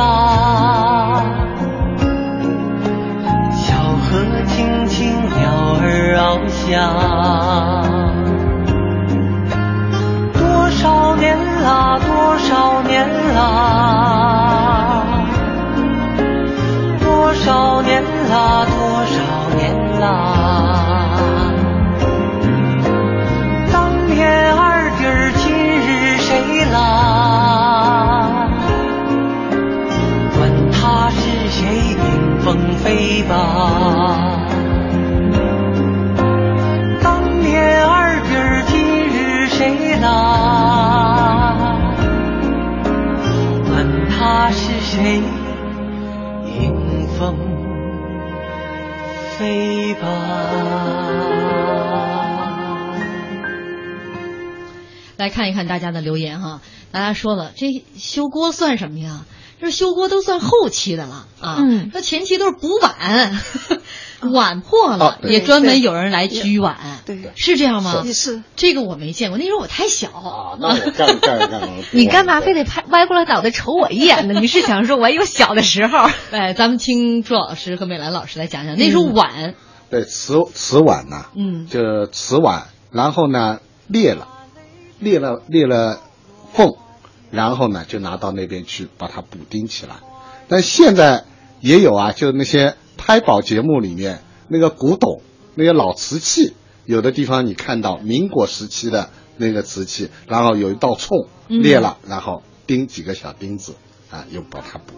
[3.55, 3.73] 小
[4.03, 5.49] 河轻轻，鸟
[5.81, 7.26] 儿翱翔。
[55.17, 59.25] 来看一看大家的留言哈，大家说了，这修锅算什么呀？
[59.59, 61.89] 这修锅都算后期的了啊，嗯。
[61.91, 63.41] 说前期都是补碗，
[64.31, 66.77] 碗破了、啊也专门有人来锔碗，
[67.07, 68.03] 对，是这样吗？
[68.05, 68.13] 是。
[68.13, 68.43] 是。
[68.55, 70.09] 这个我没见过，那时候我太小。
[70.09, 74.39] 啊，那我干干干干， 你干嘛非得拍歪过来脑袋瞅我一眼呢？
[74.39, 76.07] 你是想说我有小的时候？
[76.29, 79.55] 哎，咱们听朱老师和美兰老师来讲讲，那时候碗，
[79.89, 84.27] 对瓷瓷碗呐、嗯就是瓷碗，然后呢裂了，
[84.99, 86.01] 裂了裂了
[86.53, 86.75] 缝，
[87.31, 89.95] 然后呢就拿到那边去把它补钉起来。
[90.49, 91.25] 但现在
[91.61, 95.21] 也有啊，就那些拍宝节目里面那个古董
[95.55, 96.53] 那些老瓷器，
[96.85, 103.75] 有的地方你看到民国时期的那个瓷器，然后有一道冲嗯裂了，然后钉几个小钉子
[104.11, 104.93] 啊，又把它补。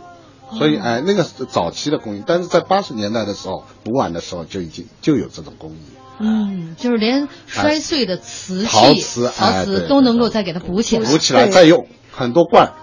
[0.58, 5.78] 所以，哎，那个是早期的工艺，但是在八十年代的时候，补碗的时候就已经就有这种工艺。
[6.20, 12.74] 嗯，就是连摔碎的瓷器、陶瓷陶瓷都能够再给它补起来，补起来再用，很多罐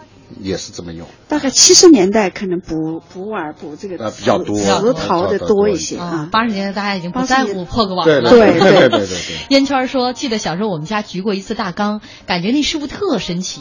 [0.40, 1.06] 也是这么用。
[1.28, 6.28] 大概七十年代可能补补碗补这个比较多瓷陶的多一些啊啊。。
[6.32, 8.30] 八十年代大家已经不80在乎破个碗对了。
[8.30, 9.36] 对对对对对对对。
[9.50, 13.60] 烟 圈说：“记得小时候我们家焗过一次大缸，感觉那师傅特神奇，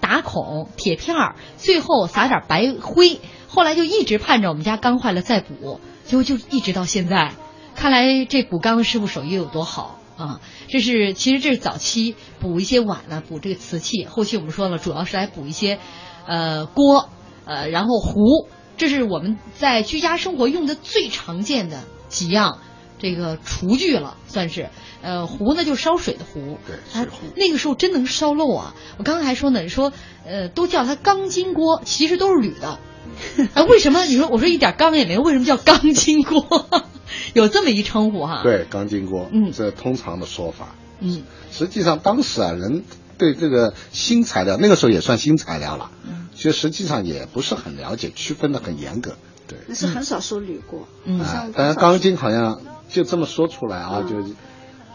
[0.00, 3.18] 打孔、铁片儿，最后撒点白灰。
[3.56, 7.32] 后来就一直盼着我们家缸坏了再补，结果就一直到现在。
[7.74, 10.42] 看来这补缸的师傅手艺有多好啊！
[10.68, 14.04] 这是其实这是早期补一些碗呢，补这个瓷器。
[14.04, 15.78] 后期我们说了，主要是来补一些
[16.26, 17.08] 呃锅，
[17.46, 18.46] 呃然后壶，
[18.76, 22.58] 这是我们在居家生活用的最常见的几样。”
[23.00, 24.68] 这个厨具了，算是，
[25.00, 28.74] 呃，壶呢就是烧水的壶，对它那个时候真能烧漏啊！
[28.98, 29.94] 我刚才还说呢，说，
[30.26, 32.78] 呃，都叫它钢筋锅，其实都是铝的。
[33.54, 34.04] 啊，为什么？
[34.04, 36.68] 你说我说一点钢也没有，为什么叫钢筋锅？
[37.34, 40.74] 有这么一称呼哈？，对，钢筋锅，嗯这通常的说法。
[41.00, 42.84] 嗯实际上当时啊，人
[43.18, 49.16] 对这个新材料，那个时候也算新材料了，嗯其实实际上也不是很了解，区分的很严格。
[49.48, 52.60] 对，那是很少说铝锅，嗯啊好像，但是钢筋好像
[52.90, 54.34] 就这么说出来啊，嗯就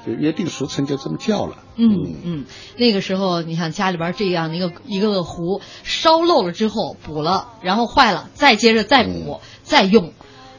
[0.06, 1.58] 就约定俗成，就这么叫了。
[1.76, 2.46] 嗯嗯，
[2.78, 10.14] 那个时候你看家里边这样的一个一个壶烧漏了之后补了，然后坏了再接着再补、再用，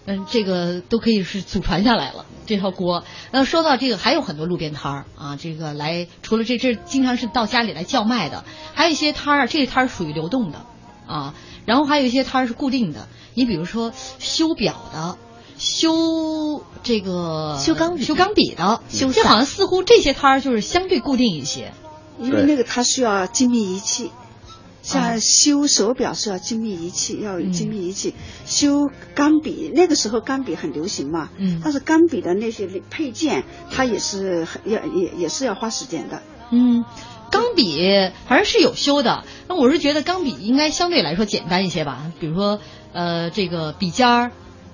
[0.07, 3.05] 嗯，这个都可以是祖传下来了这套锅。
[3.31, 10.65] 那说到这个，还有很多路边摊儿啊，这个来除了这这经常是到家里来叫卖的，还有一些摊儿，这些摊儿属于流动的
[11.07, 11.35] 啊，
[11.67, 13.09] 然后还有一些摊儿是固定的。
[13.35, 15.19] 你比如说修表的。
[15.59, 21.73] 修这个修钢笔修钢笔的，修这好像似乎这些摊儿就是相对固定一些。
[22.21, 24.13] 因为那个它需要精密仪器，啊
[24.83, 28.15] 像修手表是要精密仪器，要有精密仪嗯器。
[28.45, 36.23] 修钢笔那个时候钢笔很流行嘛，嗯但是钢笔的那些配件，它也是很要也也是要花时间的。
[36.51, 36.85] 嗯，
[37.31, 37.81] 钢笔
[38.29, 42.61] 反正是有修的，那我是觉得钢笔应该相对来说简单一些吧，比如说
[42.93, 44.33] 呃这个笔尖儿，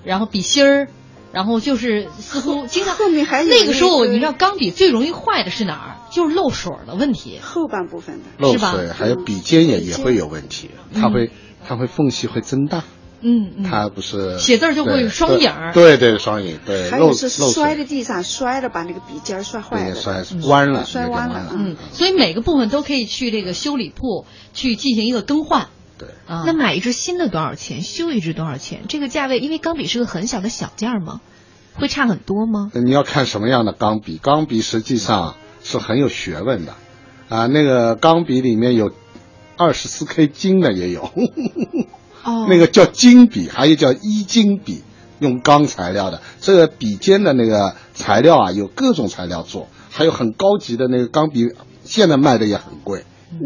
[0.09, 0.87] 然后笔芯儿。
[1.31, 6.09] 然后就是似乎经常后面还有那个时候，你知道钢笔最容易坏的是哪儿？
[6.11, 7.37] 就是漏水的问题。
[7.39, 11.29] 后半部分的漏是吧水，还有笔尖也也会有问题，它会
[11.67, 12.83] 它会缝隙会增大。
[13.21, 25.67] 嗯嗯，它不是写字儿就会对双影儿对对双影，对还有是摔在地上，摔了把那个笔尖儿摔坏了，对摔弯了摔弯了，嗯，所以每个部分都可以去这个修理铺去进行一个更换。
[25.99, 27.81] 对，啊，那买一支新的多少钱？
[27.81, 28.85] 修一支多少钱？
[28.87, 31.19] 这个价位，因为钢笔是个很小的小件儿嘛，
[31.75, 32.71] 会差很多吗？
[32.73, 36.73] 你要看什么样的钢笔，钢笔实际上是很有学问的，
[37.27, 38.91] 啊，那个钢笔里面有
[39.57, 41.01] 二十四 K 金的也有，
[42.23, 44.83] 哦那个叫金笔，还有叫一金笔，
[45.19, 46.21] 用钢材料的。
[46.39, 51.49] 这个笔尖的那个材料啊，有各种材料做，还有很高级的那个钢笔，
[51.83, 53.03] 现在卖的也很贵。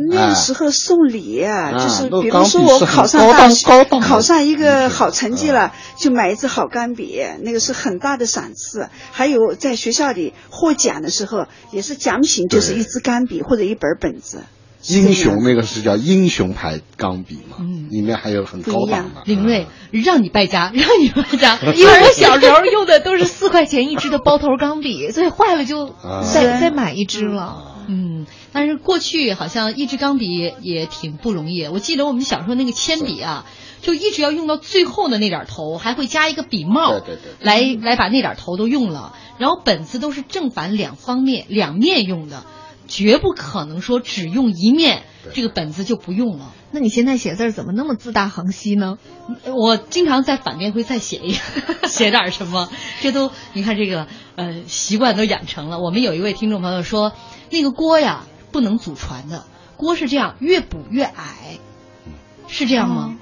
[0.10, 8.88] 那个时候送礼啊，啊就是比如说我考上大学，考上一个好成绩了，就买一支好钢笔，那个是很大的赏赐。
[9.12, 14.44] 还有在学校里获奖的时候，也是奖品就是一支钢笔或者一本本子。
[14.90, 17.56] 英雄那个是叫英雄牌钢笔嘛，
[17.90, 19.22] 里面还有很高档的。
[19.26, 27.73] 林瑞，让你败家， 让你败家， 因为我小时候用的都是四块钱一支的包头钢笔，所以坏了就啊再再买一支了。
[27.88, 31.66] 嗯，但是过去好像一支钢笔也挺不容易。
[31.68, 33.46] 我记得我们小时候那个铅笔啊，
[33.82, 39.16] 就一直要用到最后的那点头，还会加一个笔帽，对对对来来把那点头都用了。
[39.38, 42.46] 然后本子都是正反两方面两面用的，
[42.88, 46.52] 绝不可能说只用一面，这个本子就不用了。
[46.72, 48.98] 那你现在写字怎么那么自大横稀呢？
[49.46, 51.36] 我经常在反面会再写一
[51.88, 52.70] 写点什么，
[53.02, 55.80] 这都你看这个呃习惯都养成了。
[55.80, 57.14] 我们有一位听众朋友说，
[57.50, 59.46] 那个锅呀不能祖传的，
[59.78, 61.60] 锅是这样越补越矮，
[62.48, 63.18] 是这样吗？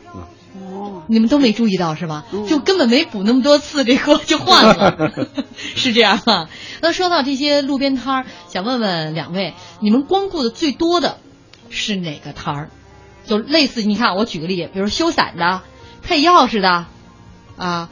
[0.53, 2.25] 哦，你们都没注意到是吧？
[2.47, 5.11] 就根本没补那么多次，这锅就换了，
[5.55, 6.49] 是这样啊。
[6.81, 11.19] 那说到这些路边摊儿，想问问两位，你们光顾的最多的
[11.71, 12.69] 是哪个摊儿？
[13.25, 15.61] 就类似，你看我举个例，比如修伞的、
[16.03, 16.85] 配钥匙的，
[17.57, 17.89] 啊，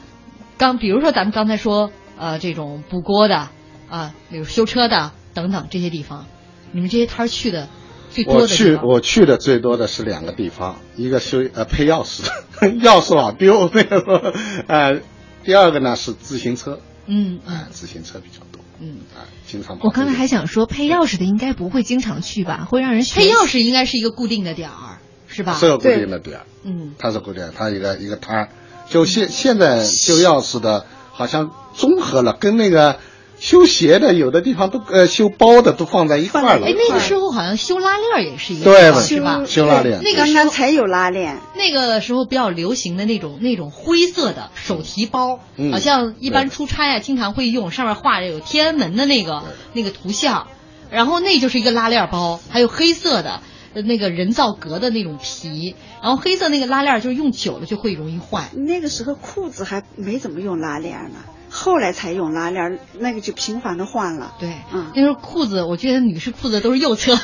[0.58, 3.48] 刚比如说咱们刚才说呃这种补锅的
[3.88, 6.26] 啊，比如修车的等等这些地方，
[6.72, 7.68] 你们这些摊儿去的
[8.10, 12.28] 最多的去我去的最多的是两个地方，一个修呃配钥匙，
[12.82, 14.34] 钥匙老丢 那个，
[14.66, 15.00] 呃，
[15.44, 18.49] 第二个呢是自行车，嗯啊、自行车比较多，
[18.80, 18.98] 嗯。
[19.14, 25.54] 啊、经常我刚才还想说，配钥匙的应该不会经常去吧，会让人配钥匙应该是一个固定的点儿，是吧？
[25.54, 28.48] 是有固定的点儿，嗯，它是固定的，它一个一个摊儿，
[28.88, 32.98] 就现现在修钥匙的，好像综合了，跟那个
[33.40, 36.66] 修鞋的有的地方都呃修包的都放在一块儿了。
[36.66, 39.44] 哎，那个时候好像修拉链儿也是一个对地方是吧？
[39.46, 50.46] 修拉链那个刚时候刚才有拉链，那个时候比较流行的那种那种灰色的手提包，嗯好像一般出差啊经常会用，上面画着有天安门的那个那个图像，
[50.90, 53.40] 然后那就是一个拉链包，还有黑色的。
[53.72, 58.50] 呃那个人造革的那种皮，然后黑色那个拉链儿就是用久了就会容易坏。
[58.52, 61.20] 那个时候裤子还没怎么用拉链呢，
[61.62, 64.34] 后来才用拉链，那个就频繁的换了。
[64.40, 67.14] 对，嗯，那时候裤子，我觉得女士裤子都是右侧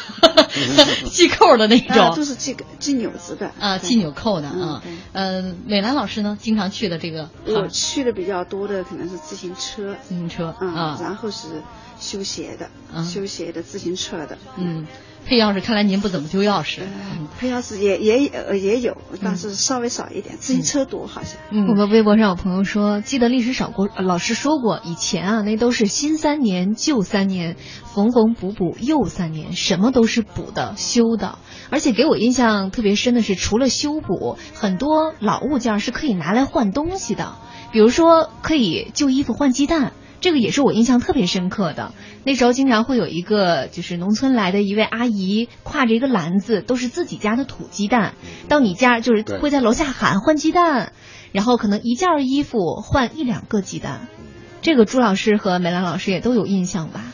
[1.10, 3.50] 系扣的那啊种，都是系个系纽子的。
[3.58, 4.82] 啊，系纽扣的啊。
[5.14, 11.62] 嗯，美兰老师呢，经常去的这个我去的比较多的可能是自行车，自行车嗯，啊，然后是
[11.98, 14.86] 修鞋的，啊修鞋的自行车的，嗯，
[15.26, 16.82] 配钥匙，看来您不怎么丢钥匙。
[16.82, 21.40] 嗯，配钥匙也也呃也有，但是稍微少一点，自行车多好像。
[21.50, 31.38] 嗯我们微博上有朋友说，记得历史少过、呃老师说过，以前啊，那都是新三年、旧三年，缝缝补补又三年，什么都是补的、修的。
[31.70, 37.34] 而且给我印象特别深的是，除了修补，很多老物件是可以拿来换东西的，
[37.72, 39.92] 比如说可以旧衣服换鸡蛋。
[40.18, 41.92] 这个也是我印象特别深刻的。
[42.26, 48.14] 那时候经常会有一个就是农村来的一位阿姨，挎着一个篮子，都是自己家的土鸡蛋，
[48.48, 50.92] 到你家就是会在楼下喊换鸡蛋，
[51.30, 54.08] 然后可能一件衣服换一两个鸡蛋。
[54.60, 57.12] 这个朱老师和梅兰老师也都有印象吧？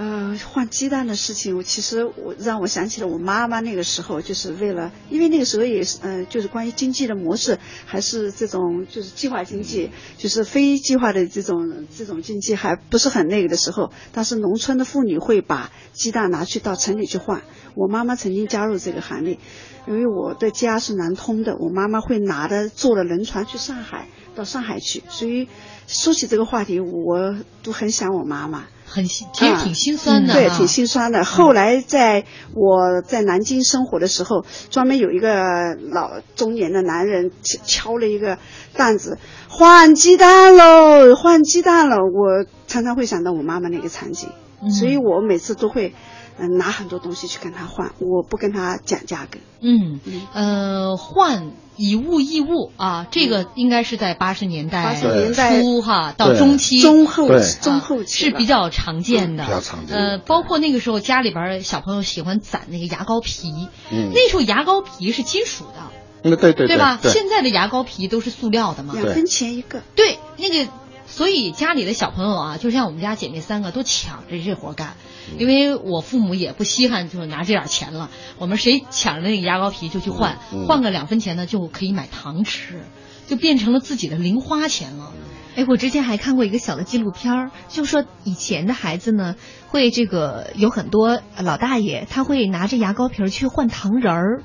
[0.00, 17.42] 呃，换鸡蛋的事情，我其实我让我想起了我妈妈那个时候，就是为了，因为那个时候也是，呃，就是关于经济的模式，还是这种就是计划经济，就是非计划的这种这种经济还不是很那个的时候，但是农村的妇女会把鸡蛋拿去到城里去换。
[17.74, 19.40] 我妈妈曾经加入这个行列，
[19.88, 25.48] 因为我的家是南通的，我妈妈会拿着坐了轮船去上海，到上海去，所以
[25.88, 27.34] 说起这个话题，我
[27.64, 28.66] 都很想我妈妈。
[28.88, 31.24] 很心，其实挺心酸的、嗯，对，挺心酸的。
[31.24, 32.24] 后来在
[32.54, 38.38] 我在南京生活的时候，专门有一个老中年的男人敲敲了一个
[38.74, 39.18] 担子，
[39.48, 41.96] 换鸡蛋喽，换鸡蛋了。
[41.98, 44.30] 我常常会想到我妈妈那个场景，
[44.62, 45.94] 嗯所以我每次都会。
[46.38, 49.38] 嗯、拿很多东西去跟他换，我不跟他讲价格。
[49.60, 50.00] 嗯，
[50.32, 65.90] 呃，换以物易物啊，这个应该是在八十年代80年代初哈到中期中后期，中后期是比较常见的，嗯比较常见呃，包括那个时候家里边儿小朋友喜欢攒那个牙膏皮，嗯那时候牙膏皮是金属的，
[66.22, 66.98] 嗯，对对吧？
[67.02, 68.94] 对，现在的牙膏皮都是塑料的嘛。
[68.94, 69.82] 两分钱一个。
[69.94, 70.70] 对，那个，
[71.10, 74.94] 所以家里的小朋友啊，就像我们家姐妹三个都抢着这活干，
[75.38, 78.10] 因为我父母也不稀罕，就是拿这点钱了。
[78.38, 82.82] 我们谁抢着那个牙膏皮就去换，换个两分钱呢就可以买糖吃，
[83.26, 85.12] 就变成了自己的零花钱了。
[85.56, 89.34] 哎，我之前还看过一个小的纪录片儿，就说以前的孩子呢，
[89.66, 94.42] 会这个有很多老大爷，他会拿着牙膏皮儿去换糖人儿。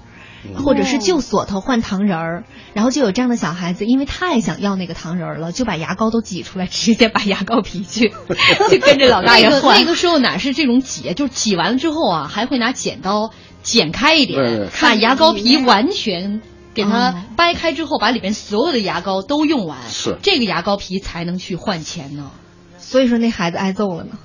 [0.56, 8.10] 或者是旧锁头换糖人儿，然后就有这样的小孩子，因为太想要那个糖人儿了，就把牙膏都挤出来，直接把牙膏皮去，
[8.70, 9.80] 就跟着老大爷那个换。
[9.80, 13.32] 那个时候哪是这种挤，就是挤完了之后啊，还会拿剪刀
[13.62, 16.41] 剪开一点，把牙膏皮完全
[16.74, 22.32] 给哦它掰开之后，把里边所有的牙膏都用完，是这个牙膏皮才能去换钱呢。
[22.78, 24.18] 所以说那孩子挨揍了呢。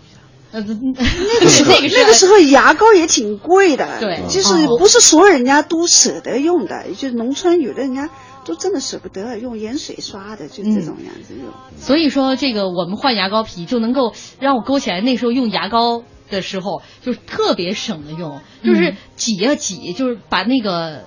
[0.51, 8.09] 呃， 那个是那个那个时候牙膏也挺贵的，对就是哦不是所有人家都舍得用的，就是农村有的人家
[8.45, 11.53] 都真的舍不得用盐水刷的，就这种样子用。
[11.77, 21.05] 所以说，这个我们换牙膏皮就能够让我勾起来那时候用牙膏的时候，就是特别省的用，就是挤呀挤，就是把那个。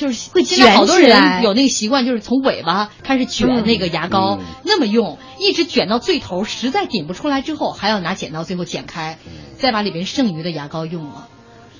[0.00, 9.18] 呃就是会现在好多人有那个习惯，就是从尾巴开始卷那个牙膏，嗯那么用，一直卷到最头，实在顶不出来之后，还要拿剪刀最后剪开，
[9.56, 11.28] 再把里边剩余的牙膏用了。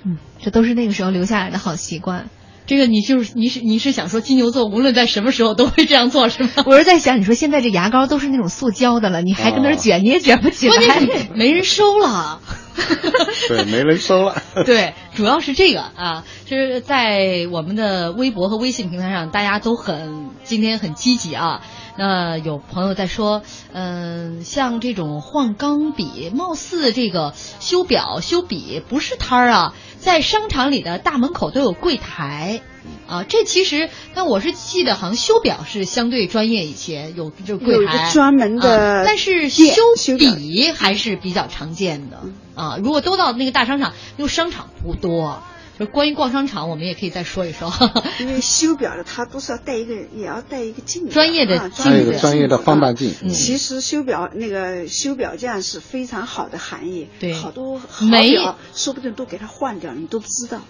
[0.05, 2.29] 嗯，这都是那个时候留下来的好习惯。
[2.67, 6.51] 这个你就是你是你是想说金牛座无论在什么时候都会这样做是吗？
[6.67, 10.77] 我是在想，你说现在这牙膏都是那种塑胶的了，你还跟那儿卷，你也卷不起来。
[10.77, 12.41] 关键是没人收了。
[13.49, 14.43] 对，没人收了。
[14.65, 21.61] 对，主要是这个啊，就是在我们的微博和微信平台上，大家都很今天很积极啊。
[21.97, 32.62] 那有朋友在说，嗯、像这种换钢笔，貌似这个修表、修笔不是摊儿啊，在商场里的大门口都有柜台。
[33.07, 38.11] 啊，这其实，但我是记得好像修表是相对专业一些，有就柜台。
[38.11, 39.82] 专门的啊但是修
[40.16, 42.20] 笔还是比较常见的。
[42.55, 42.78] 啊。
[42.82, 45.43] 如果都到那个大商场，因为商场不多，
[45.81, 47.72] 就关于逛商场，我们也可以再说一说。
[48.20, 52.12] 因为修表的他都是要带一个，也要带一个镜子，专业的镜子。
[52.12, 53.31] 个专业的放大镜，嗯。
[53.31, 57.33] 其实修表那个修表匠是非常好的行业，对。
[57.33, 58.33] 好多好没。
[58.33, 60.61] 表说不定都给他换掉，你都不知道。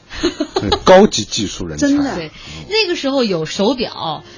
[0.84, 1.88] 高级技术人才。
[1.88, 2.14] 真的。
[2.14, 2.30] 对，
[2.68, 4.30] 那个时候有手表，嗯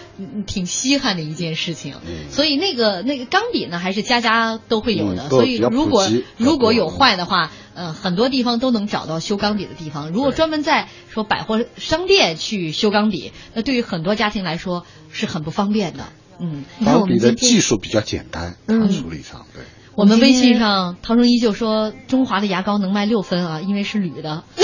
[0.47, 1.95] 挺稀罕的一件事情。
[2.07, 5.29] 嗯所以那个那个钢笔呢，还是家家都会有的。
[5.29, 10.11] 嗯所以如果如果有坏的话，呃，很多地方都能找到修钢笔的地方。
[10.11, 16.05] 如果专门在说百货商店去修钢笔，那对于很多家庭来说是很不方便的。
[16.39, 19.63] 嗯，钢笔的技术比较简单，嗯处理上对。
[19.95, 24.45] 我们微信上陶成一就说中华的牙膏能卖六分啊，因为是铝的。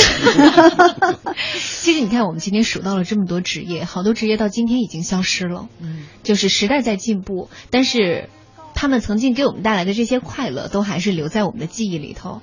[1.59, 5.68] 其实你看，我们今天数到了这么多职业，好多职业到今天已经消失了。
[5.81, 8.29] 嗯，就是时代在进步，但是
[8.74, 12.41] 他们曾经给我们带来的这些快乐，都还是留在我们的记忆里头。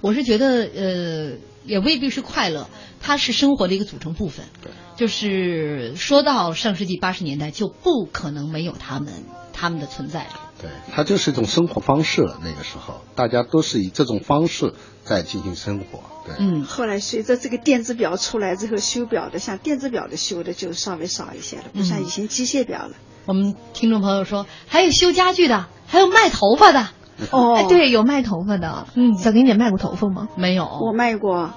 [0.00, 1.32] 我是觉得，呃，
[1.64, 2.68] 也未必是快乐，
[3.00, 4.46] 它是生活的一个组成部分。
[4.62, 9.12] 对，就是说到上世纪八十年代，就不可能没有他们
[9.52, 10.26] 他们的存在。
[10.60, 12.38] 对，它就是一种生活方式了。
[12.42, 14.74] 那个时候，大家都是以这种方式
[15.04, 16.02] 在进行生活。
[16.26, 22.96] 对，嗯，后来随着这个电子表出来之后，修表的像电子表的修的就稍微少一些了，不像以前机械表了。
[23.26, 26.88] 我们听众朋友说，还有修家具的，还有卖头发的。
[27.30, 28.86] 哦哎，对，有卖头发的。
[28.94, 30.28] 嗯小林姐卖过头发吗？
[30.36, 31.50] 没有，我卖过，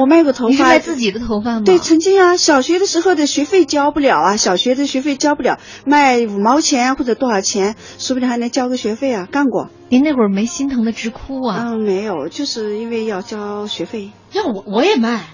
[0.00, 0.68] 我卖过头你是发。
[0.68, 1.62] 卖自己的头发吗？
[1.64, 9.68] 对，曾经啊，小学的时候的学费交不了啊，小学的学费交不了，卖五毛钱或者多少钱，说不定还能交个学费啊，干过。
[9.88, 11.64] 您那会儿没心疼的直哭啊？
[11.66, 14.10] 嗯，没有，就是因为要交学费。
[14.32, 15.24] 要我我也卖。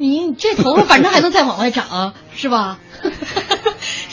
[0.00, 2.78] 你这头发反正还能再往外长，是吧？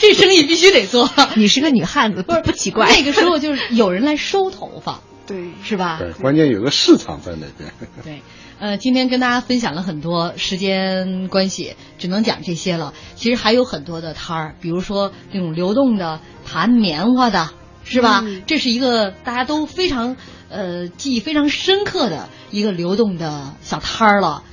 [0.06, 1.10] 这生意必须得做。
[1.34, 2.88] 你是个女汉子，不不奇怪。
[2.90, 5.98] 那个时候就是有人来收头发， 对，是吧？
[5.98, 7.72] 对，关键有个市场在那边。
[8.04, 8.22] 对，
[8.60, 12.94] 呃，今天跟大家分享了很多，时间关系只能讲这些了。
[13.16, 17.50] 其实还有很多的摊儿，比如说那种流动的弹棉花的，
[17.82, 18.22] 是吧？
[18.24, 20.16] 嗯这是一个大家都非常
[20.48, 24.44] 呃记忆非常深刻的一个流动的小摊儿了。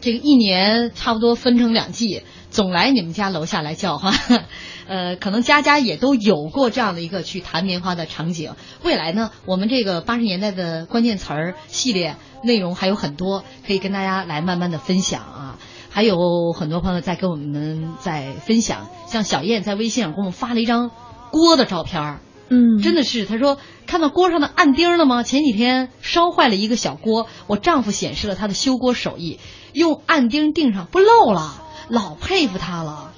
[0.00, 4.14] 这个一年差不多分成两季，总来你们家楼下来叫唤，
[4.90, 8.54] 呃，可能家家也都有过这样的一个去弹棉花的场景。
[8.82, 15.58] 未来呢，我们这个八十年代的关键词儿系列内容还有很多可以跟大家来慢慢的分享啊。
[15.90, 16.16] 还有
[16.52, 20.90] 很多朋友在跟我们在分享，像小燕在微信上给我们发了一张
[21.30, 22.20] 锅的照片儿。
[22.48, 25.22] 嗯，真的是，她说看到锅上的暗钉了吗？
[25.22, 29.38] 前几天烧坏了一个小锅，我丈夫显示了他的修锅手艺，
[29.72, 33.09] 用暗钉钉上不漏了，老佩服他了。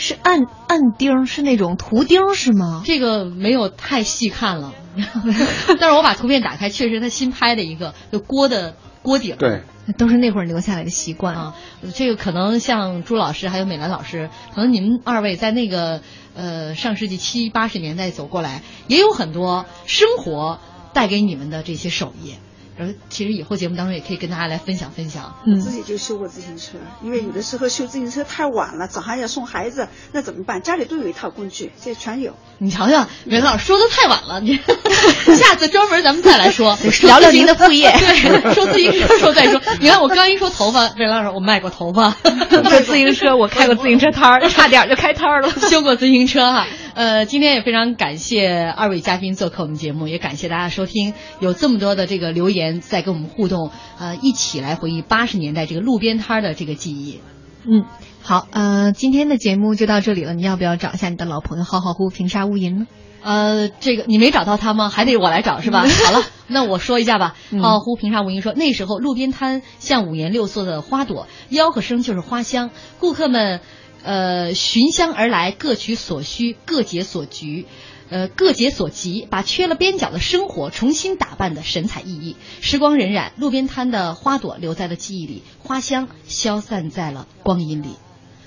[0.00, 2.82] 是暗暗钉，是那种图钉是吗？
[2.84, 4.72] 这个没有太细看了，
[5.80, 9.34] 但是我把图片打开，确实他新拍的一个就锅的锅顶。
[9.36, 9.62] 对，
[9.98, 11.56] 都是那会儿留下来的习惯啊。
[11.94, 16.00] 这个可能像朱老师还有美兰老师，可能你们二位在那个
[16.36, 20.60] 呃上世纪七八十年代走过来，也有很多生活
[20.92, 22.34] 带给你们的这些手艺。
[22.78, 25.34] 然后，其实以后节目当中也可以跟大家来分享分享。
[25.44, 30.62] 嗯，自己就修过自行车，因为有的时候修自行车太晚了，早上要送孩子，那怎么办？
[30.62, 32.36] 家里都有一套工具，这全有。
[32.58, 34.56] 你瞧瞧，袁老师说的太晚了，你
[35.34, 37.90] 下次专门咱们再来说， 聊聊您的副业。
[37.98, 39.60] 对，说自行车时候再说。
[39.80, 42.16] 你看我刚一说头发，袁老师我卖过头发，
[42.48, 46.66] 说自行车我开过自行车摊儿，差点就开摊儿了，修过自行车哈。
[46.98, 53.70] 呃，今天也非常感谢二位嘉宾做客我们节目，也感谢大家收听，有这么多的这个留言在跟我们互动，
[54.00, 57.20] 呃，一起来回忆八十年代这个路边摊的这个记忆。
[57.64, 57.84] 嗯，
[58.20, 62.88] 好，呃，今天的节目就到这里了，你要不要找一下你的老朋友浩浩乎平沙无垠呢？
[63.22, 64.88] 呃，这个你没找到他吗？
[64.88, 65.86] 还得我来找是吧？
[66.04, 67.36] 好了，那我说一下吧。
[67.62, 73.60] 浩浩乎平沙无垠说，那时候路边摊像五颜六色的花朵，吆喝声就是花香，顾客们。
[74.02, 77.66] 呃，寻香而来，各取所需，各解所局，
[78.10, 82.34] 呃，各解所急，把缺了边角的生活重新打扮的神采奕奕。
[82.60, 87.90] 时光荏苒，路边摊的花朵留在了记忆里，花香消散在了光阴里。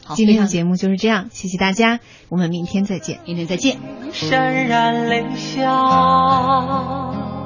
[0.04, 1.99] 好，今天的节目就是这样，谢谢大家，
[2.30, 3.78] 我们明天再见，明天再见。
[4.14, 7.40] 潸然泪下。